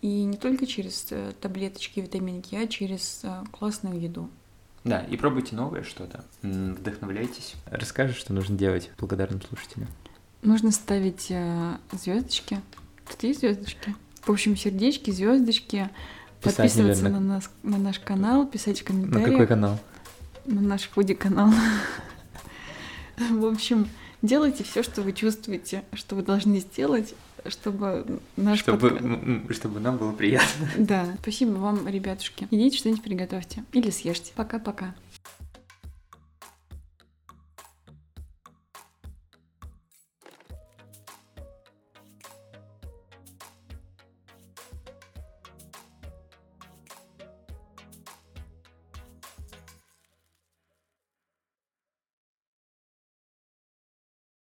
И 0.00 0.24
не 0.24 0.36
только 0.36 0.66
через 0.66 1.06
э, 1.12 1.32
таблеточки, 1.40 2.00
витаминки, 2.00 2.56
а 2.56 2.66
через 2.66 3.20
э, 3.22 3.44
классную 3.52 4.00
еду. 4.00 4.28
Да, 4.82 5.02
и 5.02 5.16
пробуйте 5.16 5.54
новое 5.54 5.84
что-то, 5.84 6.24
вдохновляйтесь. 6.42 7.54
Расскажи, 7.66 8.14
что 8.14 8.32
нужно 8.32 8.58
делать 8.58 8.90
благодарным 8.98 9.40
слушателям. 9.40 9.86
Нужно 10.42 10.72
ставить 10.72 11.32
звездочки. 11.92 12.60
Тут 13.08 13.22
есть 13.22 13.38
звездочки? 13.38 13.94
В 14.22 14.30
общем, 14.30 14.56
сердечки, 14.56 15.12
звездочки. 15.12 15.88
Писать, 16.42 16.56
подписываться 16.56 17.04
наверное. 17.04 17.20
на, 17.20 17.34
нас, 17.34 17.50
на 17.62 17.78
наш 17.78 17.98
канал, 18.00 18.46
писать 18.46 18.80
в 18.80 18.84
комментариях. 18.84 19.26
На 19.26 19.32
какой 19.32 19.46
канал? 19.46 19.78
На 20.46 20.60
наш 20.60 20.82
фуди 20.88 21.14
канал. 21.14 21.52
В 23.30 23.46
общем, 23.46 23.88
делайте 24.22 24.64
все, 24.64 24.82
что 24.82 25.02
вы 25.02 25.12
чувствуете, 25.12 25.84
что 25.92 26.16
вы 26.16 26.22
должны 26.22 26.58
сделать, 26.58 27.14
чтобы 27.46 28.20
наш 28.36 28.58
чтобы, 28.58 28.90
подка... 28.90 29.54
чтобы 29.54 29.80
нам 29.80 29.98
было 29.98 30.12
приятно. 30.12 30.68
Да. 30.76 31.06
Спасибо 31.22 31.52
вам, 31.52 31.86
ребятушки. 31.86 32.48
Идите 32.50 32.78
что-нибудь 32.78 33.02
приготовьте. 33.02 33.64
Или 33.72 33.90
съешьте. 33.90 34.32
Пока-пока. 34.34 34.94